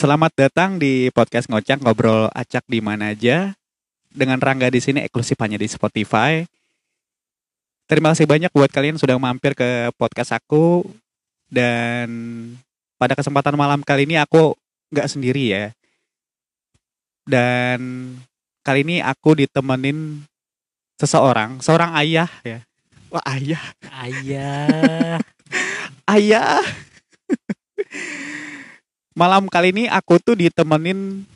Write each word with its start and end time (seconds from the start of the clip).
Selamat 0.00 0.32
datang 0.32 0.80
di 0.80 1.12
podcast 1.12 1.44
ngocak 1.52 1.84
ngobrol 1.84 2.32
acak 2.32 2.64
di 2.64 2.80
mana 2.80 3.12
aja. 3.12 3.52
Dengan 4.08 4.40
Rangga 4.40 4.72
di 4.72 4.80
sini 4.80 5.04
eksklusif 5.04 5.36
hanya 5.44 5.60
di 5.60 5.68
Spotify. 5.68 6.40
Terima 7.84 8.16
kasih 8.16 8.24
banyak 8.24 8.48
buat 8.48 8.72
kalian 8.72 8.96
sudah 8.96 9.20
mampir 9.20 9.52
ke 9.52 9.92
podcast 10.00 10.32
aku 10.32 10.88
dan 11.52 12.08
pada 12.96 13.12
kesempatan 13.12 13.52
malam 13.60 13.84
kali 13.84 14.08
ini 14.08 14.16
aku 14.16 14.56
nggak 14.88 15.04
sendiri 15.04 15.52
ya. 15.52 15.64
Dan 17.28 18.16
kali 18.64 18.80
ini 18.80 19.04
aku 19.04 19.36
ditemenin 19.36 20.24
seseorang, 20.96 21.60
seorang 21.60 21.92
ayah 22.00 22.32
ya. 22.40 22.64
Wah 23.12 23.24
ayah, 23.36 23.62
Ayah. 23.92 25.20
ayah. 26.16 26.88
Malam 29.20 29.52
kali 29.52 29.68
ini 29.76 29.84
aku 29.84 30.16
tuh 30.16 30.32
ditemenin 30.32 31.28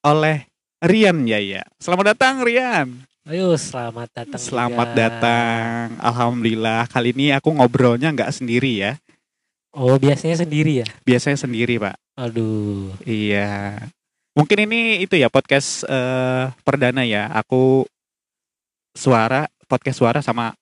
oleh 0.00 0.48
Rian 0.80 1.28
ya 1.28 1.36
ya. 1.36 1.68
Selamat 1.76 2.16
datang 2.16 2.40
Rian. 2.40 2.96
Ayo 3.28 3.52
selamat 3.60 4.08
datang. 4.08 4.40
Selamat 4.40 4.96
juga. 4.96 5.00
datang. 5.04 6.00
Alhamdulillah 6.00 6.88
kali 6.88 7.12
ini 7.12 7.36
aku 7.36 7.52
ngobrolnya 7.52 8.08
nggak 8.16 8.32
sendiri 8.32 8.80
ya. 8.80 8.96
Oh 9.76 10.00
biasanya 10.00 10.48
sendiri 10.48 10.80
ya? 10.80 10.86
Biasanya 11.04 11.36
sendiri 11.36 11.76
pak. 11.76 12.00
Aduh. 12.16 12.96
Iya. 13.04 13.84
Mungkin 14.32 14.64
ini 14.64 15.04
itu 15.04 15.20
ya 15.20 15.28
podcast 15.28 15.84
eh, 15.84 16.48
perdana 16.64 17.04
ya. 17.04 17.28
Aku 17.36 17.84
suara 18.96 19.44
podcast 19.68 20.00
suara 20.00 20.24
sama 20.24 20.56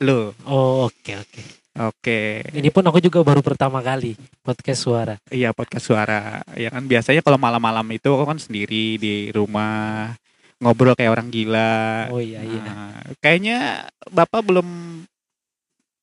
lo. 0.00 0.32
Oh 0.48 0.88
oke 0.88 1.12
oke. 1.20 1.63
Oke. 1.74 2.46
Ini 2.54 2.70
pun 2.70 2.86
aku 2.86 3.02
juga 3.02 3.26
baru 3.26 3.42
pertama 3.42 3.82
kali 3.82 4.14
podcast 4.46 4.86
suara. 4.86 5.14
Iya 5.26 5.50
podcast 5.50 5.90
suara. 5.90 6.38
Ya 6.54 6.70
kan 6.70 6.86
biasanya 6.86 7.18
kalau 7.18 7.34
malam-malam 7.34 7.82
itu 7.90 8.14
aku 8.14 8.30
kan 8.30 8.38
sendiri 8.38 8.94
di 8.94 9.34
rumah 9.34 10.14
ngobrol 10.62 10.94
kayak 10.94 11.10
orang 11.18 11.28
gila. 11.34 12.06
Oh 12.14 12.22
iya 12.22 12.46
iya. 12.46 12.62
Nah, 12.62 13.02
kayaknya 13.18 13.58
bapak 14.06 14.46
belum 14.46 14.68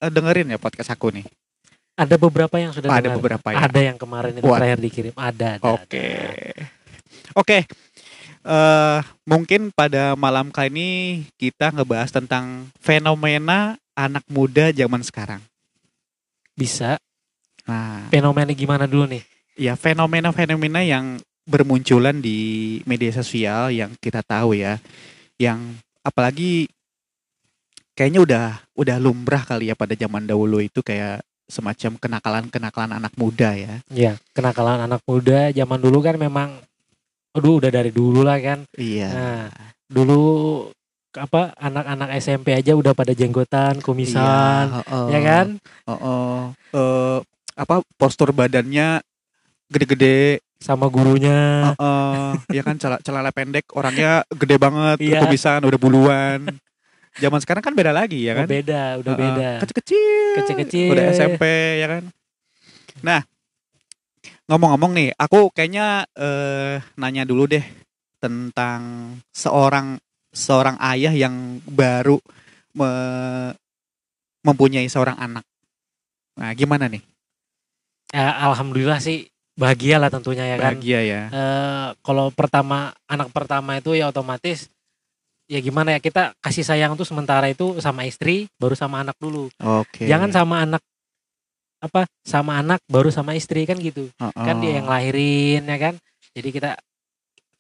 eh, 0.04 0.12
dengerin 0.12 0.52
ya 0.52 0.60
podcast 0.60 0.92
aku 0.92 1.16
nih. 1.16 1.24
Ada 1.96 2.20
beberapa 2.20 2.56
yang 2.60 2.76
sudah 2.76 2.92
Oh, 2.92 2.96
ada 3.00 3.08
dengar. 3.08 3.18
beberapa 3.24 3.48
ya. 3.56 3.58
Ada 3.64 3.80
yang 3.80 3.98
kemarin 4.00 4.34
itu 4.36 4.48
terakhir 4.48 4.80
dikirim. 4.84 5.14
Ada. 5.16 5.50
ada 5.56 5.72
Oke. 5.72 6.04
ada. 6.04 6.68
Oke. 7.40 7.58
Eh 8.42 9.00
mungkin 9.24 9.72
pada 9.72 10.20
malam 10.20 10.52
kali 10.52 10.68
ini 10.68 10.90
kita 11.40 11.72
ngebahas 11.72 12.12
tentang 12.12 12.68
fenomena 12.84 13.80
anak 13.96 14.28
muda 14.28 14.76
zaman 14.76 15.00
sekarang. 15.00 15.40
Bisa. 16.56 17.00
Nah, 17.66 18.10
Fenomena 18.10 18.52
gimana 18.52 18.86
dulu 18.90 19.06
nih? 19.08 19.24
ya 19.62 19.76
fenomena-fenomena 19.78 20.82
yang 20.82 21.20
bermunculan 21.46 22.18
di 22.18 22.80
media 22.88 23.12
sosial 23.14 23.70
yang 23.70 23.92
kita 24.00 24.24
tahu 24.26 24.58
ya. 24.58 24.80
Yang 25.38 25.82
apalagi 26.02 26.70
kayaknya 27.94 28.22
udah 28.24 28.46
udah 28.78 28.98
lumrah 28.98 29.44
kali 29.46 29.70
ya 29.70 29.76
pada 29.78 29.94
zaman 29.94 30.26
dahulu 30.26 30.62
itu 30.64 30.82
kayak 30.82 31.22
semacam 31.52 32.00
kenakalan-kenakalan 32.00 32.98
anak 32.98 33.14
muda 33.20 33.54
ya. 33.54 33.74
Ya 33.92 34.14
kenakalan 34.32 34.88
anak 34.88 35.04
muda 35.04 35.52
zaman 35.52 35.80
dulu 35.82 36.00
kan 36.02 36.16
memang. 36.16 36.58
Aduh 37.32 37.64
udah 37.64 37.72
dari 37.72 37.92
dulu 37.92 38.24
lah 38.24 38.40
kan. 38.40 38.64
Iya. 38.76 39.10
Nah 39.12 39.44
dulu 39.92 40.22
apa 41.12 41.52
anak-anak 41.60 42.10
SMP 42.18 42.56
aja 42.56 42.72
udah 42.72 42.96
pada 42.96 43.12
jenggotan, 43.12 43.84
kumisan, 43.84 44.72
Iya, 44.72 45.12
ya 45.12 45.20
kan? 45.20 45.48
Oh, 45.84 46.56
eh 46.72 47.20
apa 47.52 47.84
postur 48.00 48.32
badannya 48.32 49.04
gede-gede, 49.68 50.40
Sama 50.62 50.88
gurunya. 50.88 51.74
eh 51.76 52.34
ya 52.50 52.62
kan 52.64 52.80
celana, 52.80 53.02
celana 53.04 53.32
pendek, 53.34 53.68
orangnya 53.76 54.24
gede 54.32 54.56
banget, 54.56 54.98
Iya. 55.04 55.20
kumisan 55.20 55.68
udah 55.68 55.80
buluan. 55.80 56.40
Zaman 57.20 57.44
sekarang 57.44 57.60
kan 57.60 57.76
beda 57.76 57.92
lagi 57.92 58.24
ya 58.24 58.32
Oh, 58.32 58.38
kan? 58.40 58.48
beda, 58.48 58.82
udah 59.04 59.12
Eh, 59.12 59.20
beda. 59.20 59.50
Kecil-kecil. 59.60 60.32
Kecil-kecil. 60.40 60.90
Udah 60.96 61.06
SMP 61.12 61.44
ya 61.84 61.88
kan? 61.92 62.04
Nah, 63.04 63.20
ngomong-ngomong 64.48 64.96
nih, 64.96 65.10
aku 65.20 65.52
kayaknya 65.52 66.08
eh 66.16 66.80
nanya 66.96 67.28
dulu 67.28 67.52
deh 67.52 67.64
tentang 68.24 68.82
seorang 69.36 70.00
seorang 70.32 70.80
ayah 70.80 71.12
yang 71.12 71.60
baru 71.68 72.18
me- 72.76 73.54
mempunyai 74.42 74.88
seorang 74.90 75.16
anak. 75.20 75.46
Nah, 76.40 76.52
gimana 76.58 76.88
nih? 76.90 77.04
Ya, 78.12 78.36
alhamdulillah 78.52 79.00
sih 79.00 79.30
bahagia 79.56 80.00
lah 80.02 80.10
tentunya 80.12 80.44
ya 80.48 80.58
kan. 80.58 80.76
Bahagia 80.76 81.00
ya. 81.04 81.22
Eh, 81.30 81.88
kalau 82.02 82.32
pertama 82.34 82.96
anak 83.08 83.30
pertama 83.32 83.78
itu 83.78 83.96
ya 83.96 84.10
otomatis 84.10 84.72
ya 85.52 85.60
gimana 85.60 85.92
ya 85.96 86.00
kita 86.00 86.32
kasih 86.40 86.64
sayang 86.64 86.96
tuh 86.96 87.04
sementara 87.04 87.52
itu 87.52 87.76
sama 87.84 88.08
istri 88.08 88.48
baru 88.56 88.76
sama 88.76 89.04
anak 89.04 89.20
dulu. 89.20 89.52
Oke. 89.60 90.08
Jangan 90.08 90.32
sama 90.32 90.64
anak 90.64 90.82
apa 91.82 92.06
sama 92.24 92.62
anak 92.62 92.80
baru 92.88 93.12
sama 93.12 93.36
istri 93.36 93.68
kan 93.68 93.76
gitu. 93.80 94.08
Heeh. 94.16 94.46
Kan 94.48 94.64
dia 94.64 94.80
yang 94.80 94.88
lahirin 94.88 95.68
ya 95.68 95.78
kan. 95.78 95.96
Jadi 96.32 96.50
kita 96.56 96.80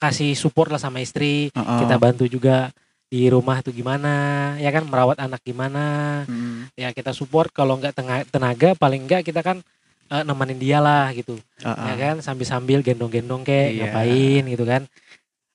kasih 0.02 0.34
support 0.34 0.68
lah 0.68 0.82
sama 0.82 0.98
istri, 0.98 1.54
Heeh. 1.54 1.80
kita 1.80 1.96
bantu 1.96 2.26
juga 2.26 2.74
di 3.06 3.28
rumah 3.28 3.60
tuh 3.60 3.70
gimana 3.70 4.14
ya 4.56 4.72
kan 4.72 4.88
merawat 4.88 5.20
anak 5.20 5.44
gimana 5.44 6.24
Mm, 6.26 6.72
ya 6.74 6.90
kita 6.90 7.12
support 7.12 7.52
kalau 7.52 7.76
nggak 7.76 7.92
tenaga 8.28 8.72
paling 8.74 9.04
nggak 9.04 9.28
kita 9.28 9.44
kan 9.44 9.60
eh, 10.08 10.24
nemenin 10.24 10.56
dia 10.56 10.80
lah 10.80 11.12
gitu 11.12 11.36
heeh. 11.60 11.86
ya 11.86 11.96
kan 11.98 12.16
sambil-sambil 12.20 12.80
gendong-gendong 12.80 13.44
kayak 13.44 13.68
Iya. 13.68 13.80
ngapain 13.84 14.44
gitu 14.48 14.64
kan 14.64 14.84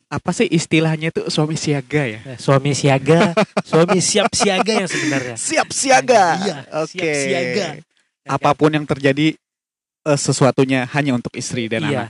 Apa 0.07 0.31
sih 0.31 0.47
istilahnya 0.47 1.11
itu 1.11 1.27
suami 1.27 1.57
siaga 1.57 2.07
ya? 2.07 2.21
Eh, 2.23 2.39
suami 2.39 2.71
siaga 2.73 3.35
suami 3.65 3.99
siap 3.99 4.31
siaga 4.31 4.73
yang 4.77 4.87
sebenarnya 4.87 5.35
Siap 5.35 5.69
siaga. 5.75 6.25
Iya, 6.39 6.57
Oke. 6.79 6.95
siap 6.95 7.11
siaga. 7.19 7.67
Ya 7.75 7.83
kan? 8.23 8.37
Apa 8.39 8.51
pun 8.55 8.71
yang 8.71 8.85
terjadi 8.85 9.35
eh, 10.05 10.19
sesuatunya 10.21 10.87
hanya 10.93 11.17
untuk 11.17 11.35
istri 11.35 11.67
dan 11.67 11.83
iya 11.83 11.91
anak. 12.07 12.09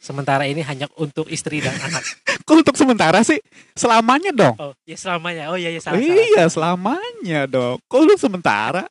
Sementara 0.00 0.48
ini 0.48 0.64
hanya 0.64 0.88
untuk 0.96 1.28
istri 1.28 1.60
dan 1.60 1.76
anak 1.86 2.00
Kok 2.42 2.66
untuk 2.66 2.74
sementara 2.74 3.20
sih? 3.22 3.38
Selamanya 3.76 4.32
dong. 4.32 4.56
oh 4.58 4.72
ya 4.82 4.96
selamanya 4.96 5.52
oh 5.52 5.60
iya 5.60 5.70
iya 5.70 5.78
salah, 5.78 6.00
salah, 6.00 6.10
iya, 6.10 6.26
salah. 6.34 6.50
selamanya 6.50 7.40
dong. 7.46 7.76
Kok 7.86 8.00
lu 8.02 8.14
sementara? 8.16 8.82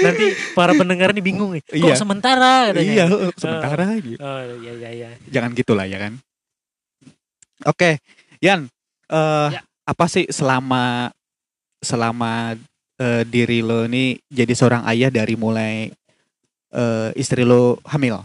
nanti 0.00 0.26
para 0.56 0.72
pendengar 0.72 1.12
ini 1.12 1.20
bingung 1.20 1.52
nih 1.52 1.60
kok 1.62 1.76
Iya. 1.76 1.94
sementara 1.94 2.72
katanya 2.72 2.92
Iya, 2.92 3.04
sementara 3.36 3.86
gitu. 4.00 4.16
oh 4.18 4.40
iya 4.64 4.72
iya 4.74 4.90
iya 4.90 5.08
Jangan 5.28 5.50
gitulah 5.52 5.84
ya 5.84 5.98
kan. 6.00 6.12
Oke, 7.64 8.00
Yan, 8.40 8.68
eh 9.06 9.48
Ya. 9.52 9.60
apa 9.84 10.04
sih 10.08 10.28
selama 10.28 11.12
selama 11.80 12.56
eh, 12.96 13.22
diri 13.24 13.60
lo 13.60 13.84
ini 13.84 14.16
jadi 14.28 14.52
seorang 14.52 14.82
ayah 14.88 15.12
dari 15.12 15.36
mulai 15.36 15.92
eh, 16.70 17.10
istri 17.14 17.42
lo 17.42 17.78
hamil? 17.84 18.18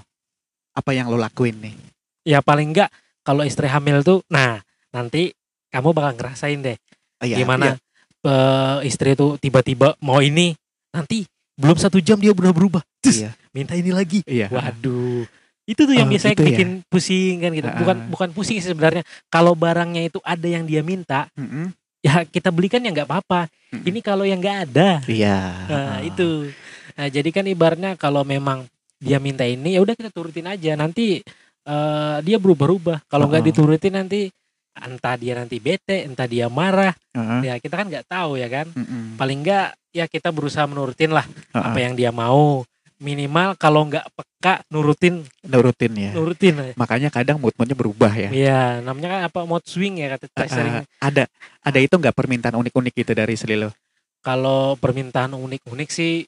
Apa 0.71 0.91
yang 0.91 1.07
lo 1.07 1.15
lakuin 1.15 1.57
nih? 1.59 1.75
ya 2.21 2.37
paling 2.37 2.69
enggak 2.69 2.93
kalau 3.21 3.41
istri 3.41 3.65
hamil 3.65 4.01
tuh 4.01 4.21
nah 4.27 4.61
nanti 4.89 5.33
kamu 5.67 5.89
bakal 5.89 6.13
ngerasain 6.13 6.61
deh 6.61 6.77
Oh, 7.17 7.25
iya, 7.25 7.37
gimana 7.37 7.73
iya. 7.73 7.75
eh, 8.21 8.77
istri 8.85 9.13
tuh 9.13 9.37
tiba-tiba 9.37 9.97
mau 9.97 10.21
ini 10.21 10.53
nanti 10.89 11.25
belum 11.57 11.75
satu 11.75 11.97
jam 11.97 12.17
dia 12.17 12.29
udah 12.29 12.49
berubah 12.49 12.81
Cus, 12.97 13.21
Iya. 13.21 13.33
minta 13.49 13.73
ini 13.73 13.89
lagi 13.89 14.21
Iya. 14.23 14.49
waduh 14.49 15.25
itu 15.65 15.81
tuh 15.81 15.93
yang 15.93 16.05
Oh, 16.05 16.13
biasanya 16.13 16.33
ya? 16.35 16.45
bikin 16.45 16.69
pusing 16.85 17.41
kan 17.41 17.51
gitu 17.51 17.67
Ah. 17.67 17.77
bukan 17.77 17.97
bukan 18.07 18.29
pusing 18.33 18.57
sih 18.57 18.69
sebenarnya 18.69 19.01
kalau 19.27 19.53
barangnya 19.53 20.05
itu 20.05 20.21
ada 20.21 20.45
yang 20.45 20.65
dia 20.65 20.81
minta 20.81 21.25
Mm-mm. 21.33 21.73
ya 22.01 22.21
kita 22.23 22.49
belikan 22.49 22.81
ya 22.81 22.93
nggak 22.93 23.09
apa-apa 23.09 23.49
Mm-mm. 23.73 23.85
ini 23.85 23.99
kalau 23.99 24.25
yang 24.25 24.37
nggak 24.37 24.69
ada 24.69 25.01
Iya. 25.05 25.37
nah 25.65 25.97
itu 26.01 26.53
nah, 26.93 27.07
jadi 27.07 27.29
kan 27.29 27.45
ibaratnya 27.45 27.91
kalau 27.95 28.21
memang 28.23 28.65
dia 28.97 29.17
minta 29.17 29.43
ini 29.43 29.73
ya 29.73 29.81
udah 29.81 29.93
kita 29.93 30.09
turutin 30.09 30.45
aja 30.45 30.73
nanti 30.73 31.19
eh, 31.61 32.17
dia 32.21 32.37
berubah-ubah 32.37 33.05
kalau 33.05 33.25
nggak 33.25 33.41
Oh. 33.41 33.47
diturutin 33.47 33.93
nanti 33.93 34.29
entah 34.73 35.13
dia 35.13 35.35
nanti 35.35 35.57
bete 35.57 36.03
entah 36.03 36.25
dia 36.25 36.47
marah 36.47 36.95
Heeh. 37.11 37.39
ya 37.43 37.53
kita 37.57 37.75
kan 37.75 37.85
nggak 37.85 38.07
tahu 38.07 38.35
ya 38.35 38.47
kan 38.47 38.71
Mm-mm. 38.71 39.19
paling 39.19 39.41
nggak 39.41 39.67
ya 39.91 40.05
kita 40.05 40.31
berusaha 40.31 40.63
menurutin 40.63 41.11
lah 41.11 41.27
Heeh. 41.27 41.59
apa 41.61 41.77
yang 41.77 41.93
dia 41.93 42.09
mau 42.09 42.63
minimal 42.97 43.57
kalau 43.57 43.83
nggak 43.83 44.05
peka 44.13 44.61
nurutin 44.69 45.25
Nurutin 45.41 45.91
ya. 45.91 46.11
nurutin 46.13 46.53
aja. 46.55 46.73
Makanya 46.77 47.09
kadang 47.09 47.41
mood-moodnya 47.41 47.73
berubah 47.73 48.13
ya. 48.13 48.29
Iya, 48.29 48.61
namanya 48.79 49.09
kan 49.09 49.21
apa 49.25 49.39
mood 49.41 49.65
swing 49.65 49.97
ya 49.97 50.13
kata 50.13 50.29
Eh, 50.37 50.45
sering. 50.47 50.73
ada 51.01 51.25
ada 51.59 51.79
itu 51.81 51.91
nggak 51.91 52.13
permintaan 52.13 52.53
unik-unik 52.55 52.93
gitu 52.95 53.11
dari 53.11 53.33
istri 53.33 53.57
lo? 53.57 53.73
Kalau 54.21 54.77
permintaan 54.77 55.33
unik-unik 55.33 55.89
sih 55.89 56.21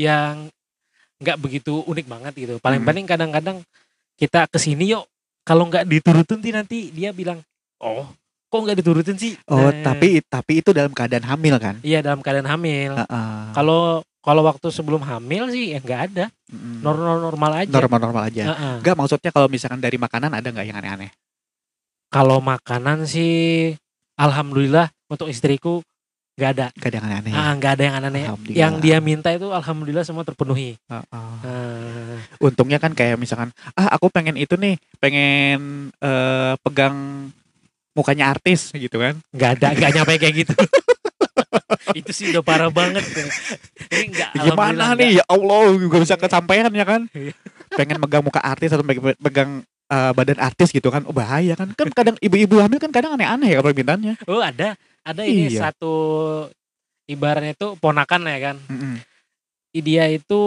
yang 0.00 0.48
nggak 1.20 1.36
begitu 1.36 1.84
unik 1.84 2.06
banget 2.08 2.32
gitu. 2.32 2.54
Paling-paling 2.64 3.04
kadang-kadang 3.04 3.60
kita 4.16 4.48
ke 4.48 4.56
sini 4.56 4.96
yuk. 4.96 5.04
Kalau 5.44 5.68
nggak 5.68 5.84
diturutin 5.84 6.40
sih 6.40 6.52
nanti 6.52 6.88
dia 6.88 7.12
bilang, 7.12 7.40
oh 7.80 8.08
kok 8.50 8.60
nggak 8.64 8.78
diturutin 8.80 9.16
sih? 9.20 9.36
Oh, 9.46 9.68
Nah, 9.68 9.72
tapi 9.84 10.24
tapi 10.24 10.64
itu 10.64 10.72
dalam 10.72 10.90
keadaan 10.90 11.22
hamil 11.28 11.54
kan? 11.60 11.76
iya 11.84 12.00
dalam 12.00 12.24
keadaan 12.24 12.48
hamil. 12.48 12.96
Kalau 13.52 14.00
Kalau 14.20 14.44
waktu 14.44 14.68
sebelum 14.68 15.00
hamil 15.00 15.48
sih 15.48 15.72
ya 15.72 15.80
nggak 15.80 16.00
ada, 16.12 16.28
normal 16.84 17.24
normal 17.24 17.64
aja. 17.64 17.72
Normal-normal 17.72 18.22
aja. 18.28 18.42
Heeh. 18.52 18.74
Enggak 18.84 18.92
maksudnya 19.00 19.32
kalau 19.32 19.48
misalkan 19.48 19.80
dari 19.80 19.96
makanan 19.96 20.36
ada 20.36 20.44
nggak 20.44 20.66
yang 20.68 20.76
aneh-aneh? 20.76 21.08
Kalau 22.12 22.36
makanan 22.44 23.08
sih, 23.08 23.72
alhamdulillah 24.20 24.92
untuk 25.08 25.32
istriku 25.32 25.80
nggak 26.40 26.52
ada. 26.56 26.66
Nggak 26.72 26.88
ada 26.88 26.96
yang 26.96 27.06
aneh-aneh. 27.06 27.30
ya? 27.30 27.36
Ah, 27.36 27.52
nggak 27.52 27.72
ada 27.76 27.82
yang 27.84 27.94
aneh. 28.00 28.24
Yang 28.48 28.74
dia 28.80 28.96
minta 28.98 29.28
itu 29.28 29.46
alhamdulillah 29.52 30.04
semua 30.08 30.24
terpenuhi. 30.24 30.80
Heeh. 30.88 31.04
Ah, 31.44 32.16
Untungnya 32.40 32.80
kan 32.80 32.96
kayak 32.96 33.20
misalkan, 33.20 33.52
ah 33.76 33.92
aku 33.92 34.08
pengen 34.08 34.40
itu 34.40 34.56
nih, 34.56 34.80
pengen 34.96 35.92
eh, 36.00 36.56
pegang 36.64 37.28
mukanya 37.92 38.32
artis 38.32 38.72
gitu 38.72 38.96
kan. 38.96 39.20
nggak 39.36 39.50
ada, 39.60 39.66
nggak 39.76 39.90
nyampe 39.92 40.12
kayak 40.16 40.34
gitu. 40.46 40.54
itu 42.00 42.10
sih 42.14 42.26
udah 42.32 42.40
parah 42.40 42.70
banget. 42.70 43.02
Ini 43.90 44.04
nggak 44.14 44.28
alhamdulillah 44.38 44.54
Gimana 44.56 44.84
nih 44.98 45.10
ya 45.20 45.24
Allah 45.26 45.62
juga 45.76 45.96
bisa 46.00 46.14
kesampaian 46.16 46.70
ya 46.70 46.86
kan? 46.86 47.04
Iya. 47.12 47.34
pengen 47.70 48.02
megang 48.02 48.26
muka 48.26 48.42
artis 48.42 48.74
atau 48.74 48.82
pegang, 49.22 49.62
eh, 49.66 50.12
badan 50.14 50.38
artis 50.42 50.74
gitu 50.74 50.90
kan, 50.90 51.06
oh 51.06 51.14
bahaya 51.14 51.54
kan? 51.54 51.70
Kan 51.78 51.86
kadang 51.94 52.16
ibu-ibu 52.18 52.58
hamil 52.58 52.82
kan 52.82 52.90
kadang 52.90 53.14
aneh-aneh 53.14 53.54
ya 53.54 53.62
permintaannya. 53.62 54.18
Oh 54.26 54.42
ada, 54.42 54.74
ada 55.04 55.22
ini 55.24 55.48
Iya. 55.50 55.70
satu 55.70 55.92
ibaratnya 57.08 57.56
itu 57.56 57.74
ponakan 57.80 58.22
ya 58.28 58.38
kan. 58.52 58.56
Mm-mm. 58.68 58.94
Dia 59.74 60.10
itu 60.10 60.40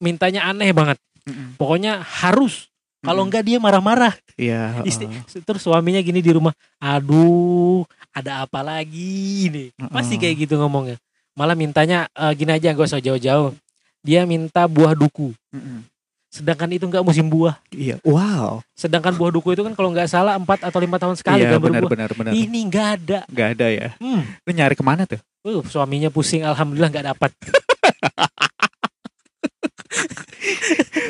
mintanya 0.00 0.48
aneh 0.48 0.72
banget. 0.72 0.98
Mm-mm. 1.24 1.56
Pokoknya 1.56 2.00
harus. 2.02 2.68
Kalau 2.98 3.22
enggak 3.22 3.46
dia 3.46 3.62
marah-marah. 3.62 4.12
Iya. 4.34 4.74
Istri, 4.88 5.06
heeh. 5.06 5.42
terus 5.46 5.62
suaminya 5.62 6.02
gini 6.02 6.18
di 6.18 6.34
rumah. 6.34 6.52
Aduh, 6.82 7.86
ada 8.10 8.42
apa 8.44 8.60
lagi 8.60 9.48
nih? 9.48 9.68
Pasti 9.94 10.18
kayak 10.18 10.48
gitu 10.48 10.58
ngomongnya. 10.58 10.98
Malah 11.38 11.54
mintanya 11.54 12.10
eh, 12.10 12.32
gini 12.34 12.50
aja, 12.50 12.74
gak 12.74 12.88
usah 12.90 12.98
jauh-jauh. 12.98 13.54
Dia 14.02 14.26
minta 14.26 14.66
buah 14.66 14.98
duku. 14.98 15.30
Mm-mm. 15.54 15.86
Sedangkan 16.28 16.68
itu 16.68 16.84
enggak 16.84 17.04
musim 17.04 17.26
buah. 17.32 17.56
Iya. 17.72 17.96
Wow. 18.04 18.60
Sedangkan 18.76 19.16
buah 19.16 19.32
duku 19.32 19.56
itu 19.56 19.64
kan 19.64 19.72
kalau 19.72 19.96
nggak 19.96 20.12
salah 20.12 20.36
4 20.36 20.68
atau 20.68 20.78
lima 20.78 21.00
tahun 21.00 21.16
sekali 21.16 21.40
Iya 21.40 21.56
benar 21.56 21.82
berbuah. 21.82 21.90
benar 21.96 22.10
benar. 22.12 22.32
Ini 22.36 22.58
nggak 22.68 22.88
ada. 23.00 23.18
Nggak 23.32 23.48
ada 23.56 23.66
ya. 23.72 23.88
Hmm. 23.96 24.22
Lu 24.44 24.50
nyari 24.52 24.76
ke 24.76 24.84
mana 24.84 25.08
tuh? 25.08 25.20
Uh, 25.40 25.64
suaminya 25.64 26.12
pusing, 26.12 26.44
alhamdulillah 26.44 26.92
nggak 26.92 27.06
dapat. 27.16 27.32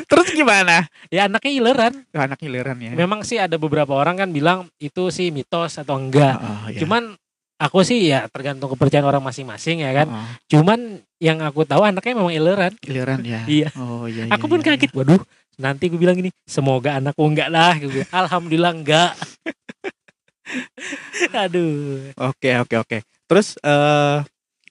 Terus 0.09 0.27
gimana? 0.33 0.87
Ya 1.13 1.29
anaknya 1.29 1.51
ileran. 1.51 1.93
Anak 2.15 2.39
giliran 2.41 2.77
ya. 2.81 2.91
Memang 2.95 3.21
sih 3.27 3.37
ada 3.37 3.59
beberapa 3.59 3.93
orang 3.93 4.17
kan 4.17 4.29
bilang 4.31 4.71
itu 4.81 5.11
sih 5.13 5.29
mitos 5.29 5.77
atau 5.77 5.99
enggak. 5.99 6.39
Heeh, 6.39 6.59
iya. 6.75 6.79
Cuman 6.85 7.13
aku 7.59 7.83
sih 7.83 8.07
ya 8.07 8.25
tergantung 8.31 8.71
kepercayaan 8.71 9.05
orang 9.05 9.21
masing-masing 9.21 9.83
ya 9.83 9.91
kan. 9.91 10.07
Heeh. 10.07 10.27
Cuman 10.55 10.79
yang 11.19 11.43
aku 11.43 11.67
tahu 11.67 11.83
anaknya 11.83 12.15
memang 12.15 12.33
ileran. 12.33 12.73
Giliran 12.79 13.19
ya. 13.21 13.43
Iya. 13.43 13.69
Oh 13.75 14.07
iya. 14.07 14.31
Aku 14.31 14.47
iya, 14.47 14.51
pun 14.55 14.59
iya. 14.63 14.67
kaget. 14.73 14.91
Waduh, 14.95 15.21
nanti 15.59 15.91
gue 15.91 15.99
bilang 15.99 16.15
gini, 16.15 16.31
semoga 16.47 16.97
anakku 16.97 17.21
enggak 17.27 17.51
lah. 17.51 17.75
Gue 17.75 18.01
bilang, 18.01 18.11
Alhamdulillah 18.15 18.71
enggak. 18.71 19.11
Aduh. 21.45 22.15
Oke 22.15 22.49
oke 22.57 22.75
oke. 22.79 22.97
Terus 23.29 23.59
eh 23.61 24.17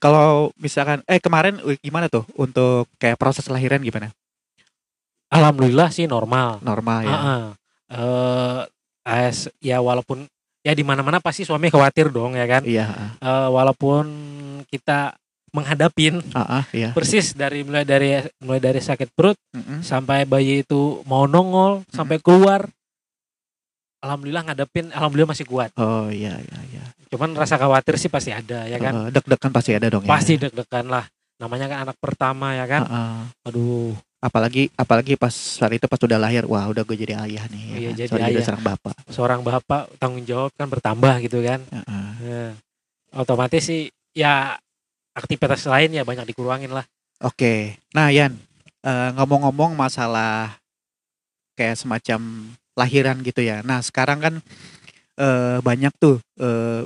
kalau 0.00 0.50
misalkan 0.58 1.04
eh 1.04 1.20
kemarin 1.20 1.60
gimana 1.84 2.08
tuh 2.08 2.24
untuk 2.34 2.88
kayak 2.96 3.20
proses 3.20 3.46
lahiran 3.52 3.84
gimana? 3.84 4.10
Alhamdulillah 5.28 5.92
sih 5.92 6.08
normal. 6.08 6.64
Normal 6.64 7.04
ya. 7.04 7.12
Heeh. 7.12 7.44
Eh, 7.88 8.60
as- 9.04 9.52
ya 9.60 9.84
walaupun 9.84 10.24
ya 10.60 10.72
di 10.72 10.82
mana-mana 10.82 11.18
pasti 11.18 11.42
suami 11.42 11.68
khawatir 11.68 12.08
dong 12.08 12.34
ya 12.34 12.46
kan. 12.46 12.62
Iya. 12.62 12.84
heeh. 12.86 13.10
Eh, 13.20 13.48
walaupun 13.48 14.04
kita 14.66 15.14
menghadapin 15.48 16.20
Heeh, 16.20 16.62
iya. 16.76 16.90
persis 16.92 17.32
dari 17.32 17.64
mulai 17.64 17.82
dari 17.82 18.20
mulai 18.38 18.60
dari 18.60 18.78
sakit 18.78 19.08
perut 19.10 19.38
Mm-mm. 19.50 19.80
sampai 19.80 20.28
bayi 20.28 20.60
itu 20.60 21.00
mau 21.02 21.24
nongol 21.24 21.88
sampai 21.88 22.20
keluar 22.20 22.68
alhamdulillah 23.98 24.44
ngadepin 24.44 24.92
alhamdulillah 24.92 25.32
masih 25.32 25.48
kuat 25.48 25.72
Oh 25.74 26.12
iya 26.12 26.36
iya 26.36 26.58
iya. 26.68 26.84
cuman 27.08 27.32
rasa 27.32 27.56
khawatir 27.56 27.96
sih 27.96 28.12
pasti 28.12 28.28
ada 28.28 28.68
ya 28.68 28.76
kan 28.76 28.92
Heeh, 28.94 29.08
deg-degan 29.10 29.50
pasti 29.50 29.72
ada 29.72 29.88
dong 29.88 30.04
ya. 30.04 30.10
pasti 30.12 30.36
deg-degan 30.36 30.86
lah 30.86 31.08
namanya 31.40 31.66
kan 31.66 31.78
anak 31.88 31.96
pertama 31.96 32.52
ya 32.52 32.68
kan 32.68 32.82
Heeh. 32.84 33.18
aduh 33.48 33.96
apalagi 34.18 34.66
apalagi 34.74 35.14
pas 35.14 35.30
saat 35.30 35.70
itu 35.78 35.86
pas 35.86 36.00
udah 36.02 36.18
lahir 36.18 36.42
wah 36.42 36.66
udah 36.66 36.82
gue 36.82 36.96
jadi 36.98 37.14
ayah 37.22 37.46
nih 37.46 37.62
ya 37.62 37.76
Iya, 37.78 37.90
kan? 37.90 38.18
jadi 38.18 38.22
ayah. 38.34 38.42
seorang 38.42 38.64
bapak. 38.66 38.94
Seorang 39.08 39.40
bapak 39.46 39.82
tanggung 40.02 40.26
jawab 40.26 40.50
kan 40.58 40.66
bertambah 40.66 41.14
gitu 41.22 41.38
kan? 41.46 41.62
Heeh. 41.70 42.06
Nah, 42.26 42.50
otomatis 43.14 43.62
sih 43.62 43.88
ya 44.12 44.58
aktivitas 45.14 45.62
lain 45.70 45.94
ya 45.94 46.02
banyak 46.02 46.26
dikurangin 46.26 46.74
lah. 46.74 46.82
Oke. 47.22 47.78
Nah 47.94 48.10
Yan 48.10 48.34
eh, 48.82 49.10
ngomong-ngomong 49.14 49.78
masalah 49.78 50.58
kayak 51.54 51.78
semacam 51.78 52.50
lahiran 52.74 53.22
gitu 53.22 53.42
ya. 53.42 53.62
Nah 53.62 53.78
sekarang 53.82 54.18
kan 54.18 54.34
eh, 55.14 55.58
banyak 55.62 55.94
tuh 55.98 56.18
eh, 56.42 56.82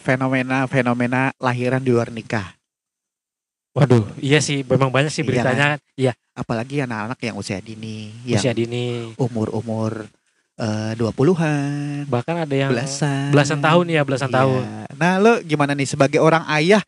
fenomena-fenomena 0.00 1.30
lahiran 1.38 1.84
di 1.84 1.92
luar 1.92 2.08
nikah 2.08 2.56
waduh 3.70 4.02
iya 4.18 4.42
sih 4.42 4.66
memang 4.66 4.90
banyak 4.90 5.10
sih 5.10 5.22
Iya 5.22 5.28
beritanya 5.28 5.68
iya 5.94 6.12
apalagi 6.34 6.82
anak-anak 6.82 7.18
yang 7.20 7.36
usia 7.36 7.58
dini 7.58 8.10
yang 8.26 8.40
usia 8.40 8.50
dini 8.50 9.14
umur-umur 9.14 10.06
eh, 10.56 10.92
20-an 10.94 12.06
bahkan 12.06 12.42
ada 12.42 12.54
yang 12.54 12.70
belasan 12.70 13.30
belasan 13.30 13.60
tahun 13.60 13.86
ya 13.88 14.02
belasan 14.02 14.30
Iya. 14.30 14.36
tahun 14.42 14.62
Nah, 15.00 15.16
lo 15.16 15.40
gimana 15.40 15.72
nih 15.72 15.88
sebagai 15.88 16.20
orang 16.20 16.44
ayah 16.52 16.82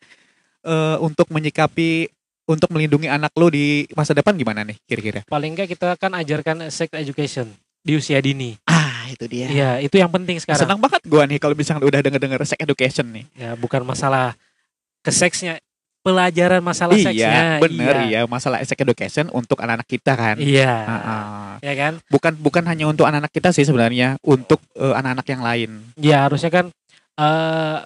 eh, 0.61 0.97
untuk 0.99 1.27
menyikapi 1.29 2.11
untuk 2.43 2.67
melindungi 2.69 3.07
anak 3.07 3.31
lo 3.33 3.47
di 3.47 3.87
masa 3.95 4.11
depan 4.11 4.35
gimana 4.35 4.61
nih 4.61 4.75
kira-kira? 4.83 5.23
paling 5.25 5.55
enggak 5.55 5.71
kita 5.71 5.95
kan 5.95 6.11
ajarkan 6.13 6.67
sex 6.67 6.91
education 6.91 7.47
di 7.83 7.95
usia 7.95 8.19
dini. 8.23 8.55
Ah, 8.63 9.11
itu 9.11 9.27
dia. 9.27 9.47
Iya, 9.47 9.69
itu 9.79 9.95
yang 9.95 10.07
penting 10.07 10.39
sekarang. 10.39 10.63
Senang 10.63 10.79
banget 10.79 11.03
gua 11.03 11.27
nih 11.27 11.35
kalau 11.35 11.51
misalnya 11.51 11.83
udah 11.83 11.99
denger-denger 11.99 12.39
sex 12.47 12.59
education 12.59 13.11
nih. 13.11 13.25
Ya, 13.35 13.59
bukan 13.59 13.83
masalah 13.83 14.39
ke 15.03 15.11
seksnya, 15.11 15.59
pelajaran 16.03 16.59
masalah 16.59 16.99
iya, 16.99 17.07
seksnya. 17.07 17.43
bener 17.63 17.95
iya. 18.05 18.19
iya 18.19 18.21
masalah 18.27 18.59
sex 18.61 18.75
education 18.75 19.31
untuk 19.31 19.55
anak-anak 19.63 19.87
kita 19.87 20.13
kan. 20.13 20.35
Iya. 20.35 20.75
Ah, 20.83 20.95
ah. 20.99 21.51
Ya 21.63 21.73
kan? 21.79 21.93
Bukan 22.11 22.35
bukan 22.43 22.63
hanya 22.67 22.91
untuk 22.91 23.07
anak-anak 23.07 23.31
kita 23.31 23.55
sih 23.55 23.63
sebenarnya, 23.63 24.19
untuk 24.19 24.59
eh, 24.75 24.93
anak-anak 24.93 25.27
yang 25.31 25.41
lain. 25.41 25.69
Ya 25.95 26.27
harusnya 26.27 26.51
kan 26.51 26.65
eh 27.15 27.77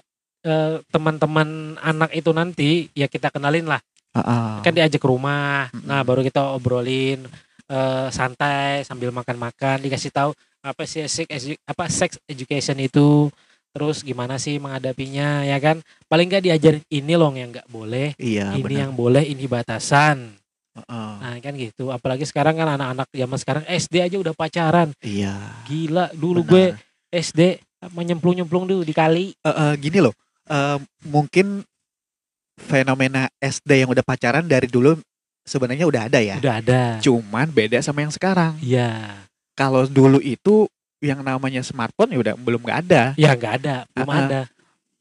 eh, 0.41 0.75
teman-teman 0.89 1.77
anak 1.77 2.11
itu 2.17 2.33
nanti 2.33 2.89
ya 2.97 3.05
kita 3.05 3.29
kenalin 3.29 3.69
lah. 3.69 3.79
Ah, 4.17 4.19
ah. 4.25 4.53
Kan 4.65 4.73
diajak 4.73 4.97
ke 4.97 5.07
rumah. 5.07 5.69
Mm-mm. 5.69 5.85
Nah, 5.85 6.01
baru 6.01 6.25
kita 6.25 6.57
obrolin 6.57 7.21
eh, 7.69 8.07
santai 8.09 8.81
sambil 8.81 9.13
makan-makan 9.13 9.77
dikasih 9.85 10.09
tahu 10.09 10.33
apa 10.65 10.83
sih 10.89 11.05
sex 11.05 11.29
apa 11.69 11.85
sex 11.87 12.17
education 12.25 12.75
itu 12.81 13.29
terus 13.77 14.01
gimana 14.01 14.35
sih 14.35 14.57
menghadapinya 14.57 15.45
ya 15.45 15.57
kan 15.57 15.77
paling 16.05 16.25
nggak 16.25 16.43
diajarin 16.43 16.81
ini 16.89 17.13
loh 17.13 17.29
yang 17.31 17.53
nggak 17.53 17.69
boleh 17.69 18.17
iya, 18.17 18.51
ini 18.51 18.65
benar. 18.65 18.79
yang 18.81 18.91
boleh 18.91 19.21
ini 19.23 19.45
batasan 19.45 20.33
Ah, 20.73 20.85
ah. 20.89 21.13
nah 21.19 21.37
kan 21.37 21.53
gitu 21.53 21.89
apalagi 21.89 22.21
sekarang 22.21 22.53
kan 22.53 22.69
anak-anak 22.71 23.09
zaman 23.09 23.37
sekarang 23.37 23.63
SD 23.65 23.97
aja 23.99 24.17
udah 24.17 24.33
pacaran 24.33 24.89
Iya. 24.99 25.33
gila 25.65 26.09
dulu 26.11 26.41
benar. 26.41 26.49
gue 26.49 26.65
SD 27.13 27.41
menyemplung-nyemplung 27.93 28.65
dulu 28.65 28.81
di 28.81 28.93
kali 28.93 29.33
Eh, 29.37 29.49
eh, 29.49 29.73
gini 29.77 29.97
loh, 29.99 30.13
eh, 30.45 30.77
mungkin 31.03 31.61
fenomena 32.57 33.29
SD 33.37 33.85
yang 33.85 33.89
udah 33.89 34.01
pacaran 34.01 34.45
dari 34.45 34.65
dulu 34.65 34.97
sebenarnya 35.45 35.85
udah 35.85 36.01
ada 36.05 36.19
ya. 36.19 36.37
udah 36.37 36.55
ada 36.57 36.81
Cuman 36.99 37.49
beda 37.49 37.81
sama 37.81 38.01
yang 38.01 38.13
sekarang. 38.13 38.57
iya 38.59 39.21
Kalau 39.53 39.85
dulu 39.85 40.17
itu 40.19 40.69
yang 40.99 41.21
namanya 41.21 41.61
smartphone 41.61 42.11
ya 42.11 42.19
udah 42.19 42.33
belum 42.35 42.61
nggak 42.61 42.79
ada. 42.87 43.03
ya 43.15 43.33
nggak 43.33 43.53
ada 43.61 43.75
belum 43.89 44.09
ah. 44.09 44.19
ada 44.23 44.41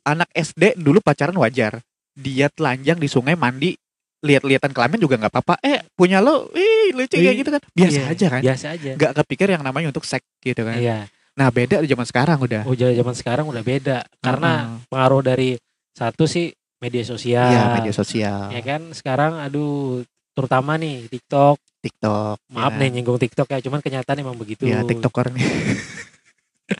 Anak 0.02 0.30
SD 0.30 0.78
dulu 0.78 1.02
pacaran 1.02 1.34
wajar. 1.34 1.82
Dia 2.14 2.46
telanjang 2.46 2.94
di 2.96 3.10
sungai 3.10 3.34
mandi 3.34 3.74
lihat-lihatan 4.22 4.70
kelamin 4.70 4.98
juga 4.98 5.18
nggak 5.18 5.28
apa-apa. 5.30 5.54
Eh 5.60 5.82
punya 5.92 6.22
lo, 6.22 6.46
ih 6.52 6.94
lucu 6.94 7.18
kayak 7.18 7.36
gitu 7.36 7.50
kan. 7.50 7.62
Biasa 7.74 7.98
Iya, 7.98 8.04
aja 8.08 8.26
kan. 8.28 8.40
biasa 8.40 8.66
aja 8.72 8.90
Nggak 8.94 9.12
kepikir 9.18 9.48
yang 9.50 9.62
namanya 9.62 9.90
untuk 9.90 10.06
seks 10.06 10.22
gitu 10.40 10.62
kan. 10.62 10.78
iya 10.78 11.10
Nah 11.34 11.50
beda 11.50 11.82
di 11.82 11.90
zaman 11.90 12.06
sekarang 12.06 12.38
udah. 12.38 12.62
oh 12.64 12.72
zaman 12.72 13.12
sekarang 13.12 13.44
udah 13.44 13.60
beda 13.60 14.06
karena 14.22 14.52
Ah, 14.72 14.78
pengaruh 14.86 15.20
dari 15.20 15.58
satu 15.92 16.24
sih 16.24 16.48
media 16.78 17.02
sosial 17.02 17.50
Iya 17.50 17.62
media 17.76 17.92
sosial, 17.92 18.40
ya 18.48 18.62
kan 18.62 18.92
sekarang 18.92 19.36
aduh 19.36 20.00
terutama 20.32 20.76
nih 20.76 21.10
TikTok 21.10 21.56
TikTok. 21.86 22.36
maaf 22.48 22.72
ya. 22.72 22.78
nih 22.78 22.88
nyinggung 22.92 23.16
TikTok 23.16 23.48
ya 23.48 23.58
cuman 23.60 23.78
kenyataan 23.78 24.18
emang 24.18 24.34
begitu 24.34 24.64
Ya 24.64 24.82
TikToker 24.82 25.30
nih. 25.30 25.46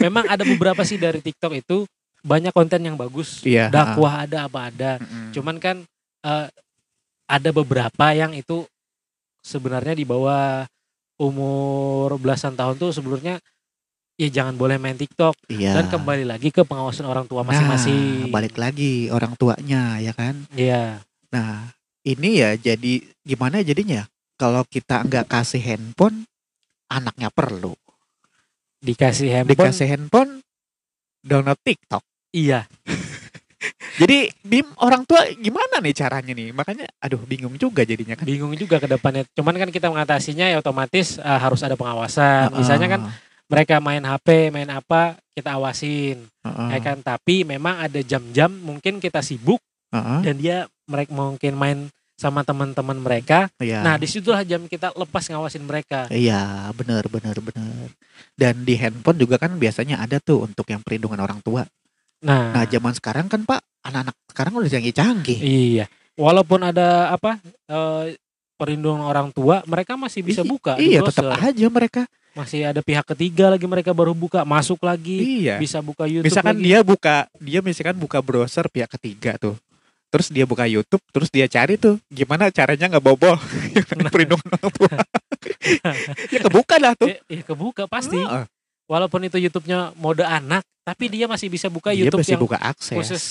memang 0.00 0.24
ada 0.26 0.42
beberapa 0.44 0.82
sih 0.82 0.96
dari 0.96 1.18
TikTok 1.18 1.52
itu 1.56 1.82
banyak 2.24 2.50
konten 2.50 2.80
yang 2.80 2.94
bagus 2.94 3.42
Iya. 3.42 3.68
dakwah 3.68 4.24
ada 4.24 4.46
apa 4.46 4.70
ada 4.70 4.90
Mm-mm. 4.96 5.34
cuman 5.34 5.56
kan 5.58 5.76
eh, 6.22 6.46
ada 7.26 7.50
beberapa 7.50 8.06
yang 8.12 8.32
itu 8.32 8.64
sebenarnya 9.40 9.92
di 9.92 10.04
bawah 10.04 10.64
umur 11.16 12.16
belasan 12.16 12.54
tahun 12.54 12.74
tuh 12.76 12.90
sebenarnya 12.90 13.38
ya 14.14 14.28
jangan 14.30 14.54
boleh 14.54 14.78
main 14.78 14.94
TikTok 14.94 15.34
Iya. 15.48 15.74
dan 15.74 15.90
kembali 15.90 16.24
lagi 16.24 16.48
ke 16.48 16.62
pengawasan 16.62 17.04
orang 17.04 17.26
tua 17.26 17.42
masing-masing 17.42 18.24
Nah, 18.24 18.32
balik 18.32 18.54
lagi 18.54 19.10
orang 19.10 19.34
tuanya 19.34 19.98
ya 19.98 20.14
kan. 20.14 20.38
Iya 20.50 21.02
Nah, 21.28 21.66
ini 22.04 22.44
ya 22.44 22.54
jadi 22.54 23.00
gimana 23.24 23.64
jadinya? 23.64 24.04
Kalau 24.36 24.62
kita 24.66 25.02
nggak 25.06 25.26
kasih 25.30 25.62
handphone, 25.62 26.26
anaknya 26.90 27.30
perlu. 27.32 27.72
dikasih 28.84 29.32
handphone 29.32 29.56
Dikasih 29.56 29.86
handphone, 29.88 30.32
download 31.24 31.56
TikTok. 31.64 32.04
iya 32.36 32.68
Jadi 34.00 34.28
Bim 34.44 34.68
orang 34.76 35.08
tua 35.08 35.24
gimana 35.40 35.80
nih 35.80 35.96
caranya 35.96 36.36
nih? 36.36 36.52
Makanya 36.52 36.84
aduh 37.00 37.22
bingung 37.24 37.56
juga 37.56 37.80
jadinya 37.80 38.12
kan. 38.12 38.28
bingung 38.28 38.52
juga 38.58 38.76
ke 38.76 38.84
depannya 38.84 39.24
cuman 39.32 39.56
kan 39.56 39.70
kita 39.72 39.88
mengatasinya 39.88 40.52
ya 40.52 40.60
otomatis 40.60 41.16
eh, 41.16 41.38
harus 41.40 41.64
ada 41.64 41.72
pengawasan 41.72 42.52
misalnya 42.60 42.88
kan 42.92 43.00
mereka 43.48 43.80
main 43.80 44.04
HP 44.04 44.52
main 44.52 44.68
apa 44.68 45.16
kita 45.32 45.56
awasin 45.56 46.28
Heeh, 46.44 46.68
ya 46.76 46.78
kan 46.84 47.00
tapi 47.00 47.44
memang 47.48 47.88
ada 47.88 48.00
jam-jam 48.04 48.52
mungkin 48.52 49.00
kita 49.00 49.24
sibuk 49.24 49.64
dan 50.20 50.34
dia 50.36 50.56
mereka 50.84 51.10
mungkin 51.10 51.52
main 51.54 51.78
sama 52.14 52.40
teman-teman 52.40 52.94
mereka 52.96 53.50
iya. 53.58 53.82
nah 53.82 53.94
di 53.94 54.06
situlah 54.06 54.42
jam 54.42 54.64
kita 54.64 54.94
lepas 54.94 55.26
ngawasin 55.26 55.62
mereka 55.62 56.06
Iya, 56.08 56.70
benar 56.72 57.06
benar 57.06 57.34
benar. 57.36 57.90
Dan 58.32 58.62
di 58.62 58.74
handphone 58.74 59.18
juga 59.18 59.34
kan 59.34 59.54
biasanya 59.54 59.98
ada 59.98 60.18
tuh 60.18 60.42
untuk 60.42 60.62
yang 60.64 60.78
perlindungan 60.78 61.18
orang 61.18 61.38
tua. 61.40 61.66
nah, 62.20 62.50
Nah, 62.52 62.64
zaman 62.64 62.94
sekarang 62.94 63.26
kan 63.26 63.42
Pak, 63.42 63.58
anak-anak 63.82 64.14
sekarang 64.30 64.52
udah 64.54 64.70
canggih-canggih. 64.70 65.38
iya 65.38 65.86
walaupun 66.14 66.62
ada 66.62 67.10
apa 67.10 67.42
eh, 67.66 68.14
perlindungan 68.54 69.02
orang 69.02 69.28
tua 69.28 69.66
mereka 69.66 69.98
masih 69.98 70.22
bisa 70.22 70.40
I- 70.40 70.48
buka 70.48 70.78
Iya, 70.78 71.02
tetap 71.02 71.34
aja 71.34 71.66
mereka. 71.68 72.02
masih 72.32 72.66
ada 72.66 72.78
pihak 72.78 73.06
ketiga 73.10 73.46
lagi 73.46 73.66
mereka 73.66 73.90
baru 73.90 74.10
buka 74.10 74.42
masuk 74.42 74.82
lagi 74.82 75.42
Iya. 75.42 75.58
bisa 75.58 75.78
buka 75.78 76.06
YouTube 76.06 76.30
Misalkan 76.30 76.58
lagi. 76.58 76.64
dia 76.64 76.78
buka, 76.80 77.16
dia 77.38 77.58
misalkan 77.58 77.94
buka 77.94 78.18
browser 78.18 78.66
pihak 78.66 78.90
ketiga 78.94 79.34
tuh. 79.34 79.58
Terus 80.14 80.30
dia 80.30 80.46
buka 80.46 80.62
YouTube, 80.70 81.02
terus 81.10 81.26
dia 81.26 81.50
cari 81.50 81.74
tuh 81.74 81.98
gimana 82.06 82.46
caranya 82.54 82.86
nggak 82.86 83.02
bobol 83.02 83.34
perlindungan 84.14 84.46
orang 84.46 84.70
tua. 84.70 84.94
ya 86.34 86.38
kebuka 86.38 86.76
lah 86.78 86.94
tuh. 86.94 87.10
Eh, 87.10 87.18
eh, 87.26 87.42
kebuka 87.42 87.90
pasti 87.90 88.14
Heeh. 88.22 88.46
walaupun 88.86 89.26
itu 89.26 89.42
YouTube-nya 89.42 89.90
mode 89.98 90.22
anak 90.22 90.62
tapi 90.84 91.08
dia 91.08 91.24
masih 91.26 91.48
bisa 91.48 91.72
buka 91.72 91.90
dia 91.90 92.06
YouTube 92.06 92.20
masih 92.22 92.36
yang 92.36 92.44
buka 92.44 92.58
akses. 92.60 92.94
khusus 92.94 93.24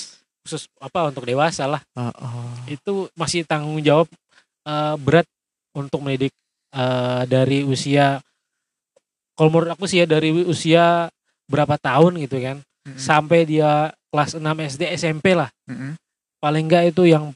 khusus 0.43 0.63
apa 0.81 1.07
untuk 1.07 1.23
dewasa 1.23 1.69
lah 1.69 1.81
Heeh. 1.95 2.75
itu 2.75 3.07
masih 3.15 3.45
tanggung 3.47 3.79
jawab 3.79 4.09
eh, 4.67 4.95
berat 4.99 5.29
untuk 5.77 6.01
mendidik 6.03 6.33
eh, 6.73 7.23
dari 7.29 7.61
usia 7.63 8.19
kalau 9.37 9.49
menurut 9.53 9.71
aku 9.77 9.85
sih 9.87 10.03
ya 10.03 10.05
dari 10.09 10.33
usia 10.33 11.07
berapa 11.47 11.77
tahun 11.77 12.17
gitu 12.25 12.41
kan 12.41 12.57
Mm-mm. 12.83 12.99
sampai 12.99 13.45
dia 13.47 13.93
kelas 14.11 14.35
6 14.35 14.43
SD 14.43 14.83
SMP 14.97 15.37
lah 15.37 15.47
Mm-mm. 15.69 15.95
Paling 16.43 16.67
enggak 16.67 16.91
itu 16.91 17.07
yang 17.07 17.31